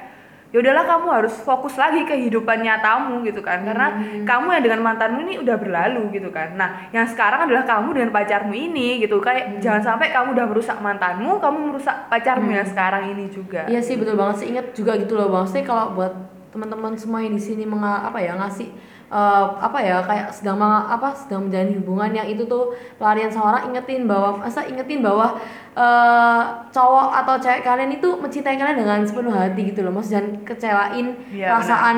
ya 0.56 0.64
udahlah 0.64 0.88
kamu 0.88 1.08
harus 1.12 1.36
fokus 1.44 1.76
lagi 1.76 2.08
ke 2.08 2.16
kehidupan 2.16 2.64
nyatamu 2.64 3.28
gitu 3.28 3.44
kan. 3.44 3.68
Karena 3.68 3.92
kamu 4.24 4.56
yang 4.56 4.64
dengan 4.64 4.80
mantanmu 4.88 5.20
ini 5.28 5.36
udah 5.44 5.60
berlalu 5.60 6.16
gitu 6.16 6.32
kan. 6.32 6.56
Nah 6.56 6.88
yang 6.96 7.04
sekarang 7.04 7.44
adalah 7.44 7.68
kamu 7.68 7.92
dengan 7.92 8.16
pacarmu 8.16 8.56
ini 8.56 9.04
gitu. 9.04 9.20
Kayak 9.20 9.60
jangan 9.60 9.84
sampai 9.84 10.16
kamu 10.16 10.32
udah 10.32 10.48
merusak 10.48 10.80
mantanmu 10.80 11.44
kamu 11.44 11.58
merusak 11.76 12.08
pacarmu 12.08 12.56
yang 12.56 12.64
sekarang 12.64 13.12
ini 13.12 13.28
juga. 13.28 13.68
Iya 13.68 13.84
sih 13.84 14.00
betul 14.00 14.16
banget 14.16 14.48
sih. 14.48 14.48
Ingat 14.56 14.72
juga 14.72 14.96
gitu 14.96 15.20
loh 15.20 15.28
bang. 15.28 15.44
Maksudnya 15.44 15.68
kalau 15.68 15.92
buat 15.92 16.14
teman-teman 16.56 16.96
semua 16.96 17.20
yang 17.20 17.36
di 17.36 17.44
sini 17.44 17.68
menga 17.68 18.08
apa 18.08 18.24
ya 18.24 18.40
ngasih 18.40 18.72
eh, 19.08 19.46
apa 19.56 19.78
ya 19.78 20.02
kayak 20.02 20.28
sedang 20.30 20.58
apa 20.60 21.14
sedang 21.14 21.46
menjalani 21.46 21.78
hubungan 21.78 22.12
yang 22.14 22.26
itu 22.26 22.44
tuh 22.44 22.64
pelarian 22.96 23.28
sama 23.28 23.46
orang 23.52 23.70
ingetin 23.70 24.04
bahwa 24.04 24.40
masa 24.40 24.64
ingetin 24.64 25.00
bahwa 25.00 25.38
eh, 25.74 26.42
cowok 26.70 27.08
atau 27.16 27.36
cewek 27.38 27.62
kalian 27.62 27.92
itu 27.92 28.10
mencintai 28.14 28.56
kalian 28.56 28.78
dengan 28.78 29.00
sepenuh 29.02 29.32
hati 29.32 29.62
gitu 29.68 29.82
loh. 29.82 29.92
Maksud 29.92 30.12
jangan 30.12 30.28
kecewain 30.44 31.06
Iya, 31.30 31.48
perasaan 31.50 31.98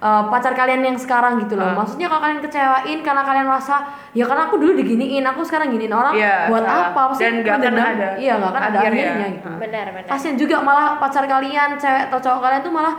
eh, 0.00 0.22
pacar 0.26 0.52
kalian 0.54 0.80
yang 0.82 0.96
sekarang 0.96 1.38
gitu 1.38 1.54
loh. 1.54 1.66
Ah. 1.66 1.76
Maksudnya 1.76 2.08
kalau 2.08 2.20
kalian 2.20 2.40
kecewain 2.40 2.98
karena 3.00 3.22
kalian 3.22 3.46
merasa 3.46 3.76
ya 4.10 4.24
karena 4.24 4.42
aku 4.44 4.56
dulu 4.56 4.72
diginiin, 4.74 5.22
aku 5.22 5.44
sekarang 5.44 5.70
giniin 5.70 5.92
orang 5.92 6.16
Iya, 6.16 6.48
buat 6.48 6.64
salah. 6.64 6.88
apa? 6.90 7.00
Maksudnya 7.06 7.28
Dan 7.28 7.36
nggak 7.38 7.52
akan 7.52 7.60
mendendam- 7.62 7.94
ada 7.94 8.08
Iya, 8.16 8.32
nggak 8.34 8.50
akan 8.50 8.62
ada 8.64 8.78
akhirnya. 8.80 9.04
akhirnya 9.06 9.26
gitu 9.30 9.48
benar 9.60 9.86
benar 9.92 10.08
kasian 10.08 10.34
juga 10.34 10.56
malah 10.60 10.86
pacar 10.96 11.24
kalian 11.24 11.70
cewek 11.76 12.02
atau 12.08 12.18
cowok 12.18 12.40
kalian 12.40 12.62
tuh 12.64 12.72
malah 12.72 12.94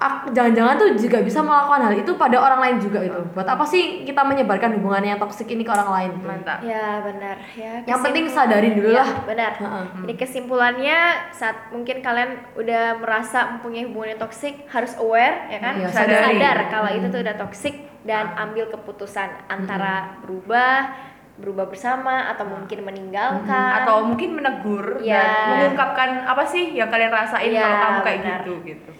jangan-jangan 0.00 0.74
tuh 0.74 0.88
juga 0.96 1.20
bisa 1.20 1.40
melakukan 1.40 1.80
hal 1.82 1.94
itu 1.94 2.12
pada 2.14 2.40
orang 2.40 2.56
lain 2.58 2.76
juga 2.80 3.04
gitu 3.04 3.20
buat 3.30 3.44
apa 3.44 3.60
sih 3.62 4.02
kita 4.02 4.24
menyebarkan 4.24 4.72
hubungan 4.74 5.04
yang 5.04 5.18
toksik 5.18 5.44
ini 5.46 5.60
ke 5.60 5.68
orang 5.68 5.90
lain 5.90 6.10
gitu? 6.14 6.24
mantap 6.24 6.58
Ya 6.62 7.04
benar 7.04 7.36
ya. 7.52 7.84
Yang 7.84 8.00
penting 8.00 8.24
sadarin 8.26 8.72
dulu 8.72 8.88
Ya, 8.88 9.04
lah. 9.04 9.10
Benar. 9.22 9.52
Heeh. 9.54 9.84
Jadi 10.00 10.14
kesimpulannya 10.16 10.98
saat 11.30 11.68
mungkin 11.68 12.00
kalian 12.00 12.30
udah 12.56 12.96
merasa 12.96 13.38
mempunyai 13.52 13.84
hubungan 13.84 14.16
yang 14.16 14.20
toksik 14.20 14.64
harus 14.66 14.96
aware 14.96 15.48
ya 15.48 15.58
kan, 15.58 15.74
Iya, 15.76 15.88
sadar, 15.90 16.32
sadari. 16.32 16.64
kalau 16.68 16.90
itu 16.90 17.06
tuh 17.06 17.20
udah 17.20 17.36
toksik 17.36 17.74
dan 18.00 18.32
ambil 18.34 18.64
keputusan 18.66 19.28
antara 19.46 20.16
berubah, 20.22 20.96
berubah 21.36 21.68
bersama 21.68 22.24
atau 22.26 22.48
mungkin 22.48 22.80
meninggalkan. 22.82 23.84
atau 23.84 24.08
mungkin 24.08 24.32
menegur 24.32 25.00
Iya. 25.00 25.20
dan 25.20 25.28
mengungkapkan 25.54 26.08
apa 26.24 26.42
sih 26.42 26.72
yang 26.72 26.88
kalian 26.88 27.10
rasain 27.10 27.52
Iya, 27.52 27.60
kalau 27.60 27.76
kamu 27.76 27.98
kayak 28.00 28.18
benar. 28.18 28.40
gitu 28.40 28.54
gitu 28.64 28.90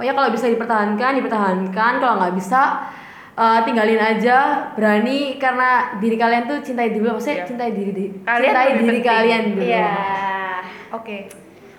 pokoknya 0.00 0.16
kalau 0.16 0.30
bisa 0.32 0.48
dipertahankan 0.48 1.10
dipertahankan 1.14 1.92
kalau 2.00 2.14
nggak 2.16 2.34
bisa 2.34 2.88
eh, 3.36 3.60
tinggalin 3.62 4.00
aja 4.00 4.38
berani 4.72 5.36
karena 5.36 5.70
diri 5.94 6.16
kalian 6.16 6.44
tuh 6.46 6.58
cintai 6.60 6.88
diri 6.88 7.04
dulu 7.04 7.20
maksudnya 7.20 7.36
Iya. 7.36 7.46
cintai 7.46 7.70
diri 7.70 7.92
di 7.92 8.06
Kalian 8.18 8.48
cintai 8.48 8.68
diri 8.72 8.80
penting. 8.80 9.04
kalian 9.04 9.42
dulu 9.50 9.60
Iya. 9.62 9.92
oke 10.90 11.16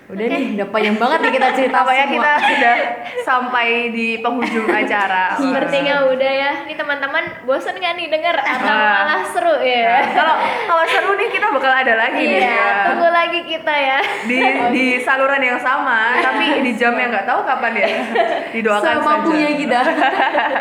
udah 0.04 0.26
nih 0.26 0.44
udah 0.54 0.68
panjang 0.68 0.96
banget 0.96 1.18
nih 1.20 1.32
kita 1.32 1.48
cerita 1.52 1.76
Tampaknya 1.78 2.04
semua 2.04 2.12
kita 2.12 2.32
sudah 2.44 2.74
sampai 3.22 3.66
di 3.88 4.06
penghujung 4.18 4.66
acara. 4.66 5.24
Sepertinya 5.40 5.94
udah 6.06 6.32
ya. 6.34 6.52
Nih 6.64 6.74
teman-teman 6.74 7.24
bosan 7.42 7.74
nggak 7.74 7.92
nih 7.94 8.06
denger 8.08 8.36
atau 8.36 8.74
malah 8.74 9.22
seru 9.24 9.54
Ya, 9.58 9.78
ya? 9.78 9.98
kalau 10.12 10.34
kalau 10.66 10.84
seru 10.84 11.12
nih 11.14 11.28
kita 11.28 11.46
bakal 11.48 11.72
ada 11.72 11.94
lagi 11.96 12.18
nih 12.20 12.38
Iya, 12.38 12.50
ya. 12.50 12.74
tunggu 12.88 13.08
lagi 13.08 13.40
kita 13.42 13.74
ya. 13.74 13.98
Di 14.24 14.38
di 14.70 14.84
saluran 15.00 15.40
yang 15.40 15.58
sama, 15.58 16.18
tapi 16.18 16.60
di 16.60 16.72
jam 16.74 16.92
yang 16.92 17.08
nggak 17.08 17.24
tahu 17.24 17.40
kapan 17.42 17.72
ya. 17.74 17.88
Didoakan 18.54 18.84
semampunya 18.98 19.48
saja. 19.48 19.56
kita 19.56 19.80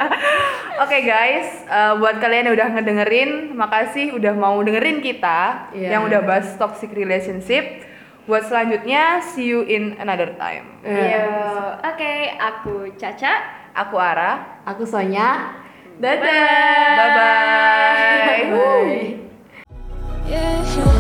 Oke 0.84 0.98
guys, 1.02 1.48
eh, 1.64 1.94
buat 1.96 2.18
kalian 2.18 2.48
yang 2.48 2.56
udah 2.56 2.68
ngedengerin, 2.72 3.32
makasih 3.54 4.16
udah 4.16 4.34
mau 4.34 4.58
dengerin 4.60 4.98
kita 5.00 5.70
Iya. 5.72 5.98
yang 5.98 6.02
udah 6.04 6.22
bahas 6.22 6.56
toxic 6.56 6.90
relationship. 6.92 7.91
Buat 8.30 8.46
selanjutnya, 8.46 9.18
see 9.22 9.50
you 9.50 9.66
in 9.66 9.98
another 9.98 10.38
time. 10.38 10.78
Yeah. 10.86 11.82
Oke, 11.82 11.98
okay, 11.98 12.18
aku 12.38 12.94
Caca, 12.94 13.34
aku 13.74 13.98
Ara, 13.98 14.62
aku 14.66 14.86
Sonya. 14.86 15.58
Dadah. 16.02 16.22
Bye 16.98 17.10
bye. 17.14 18.14
bye. 18.18 18.50
bye. 18.50 19.22
bye. 20.30 20.91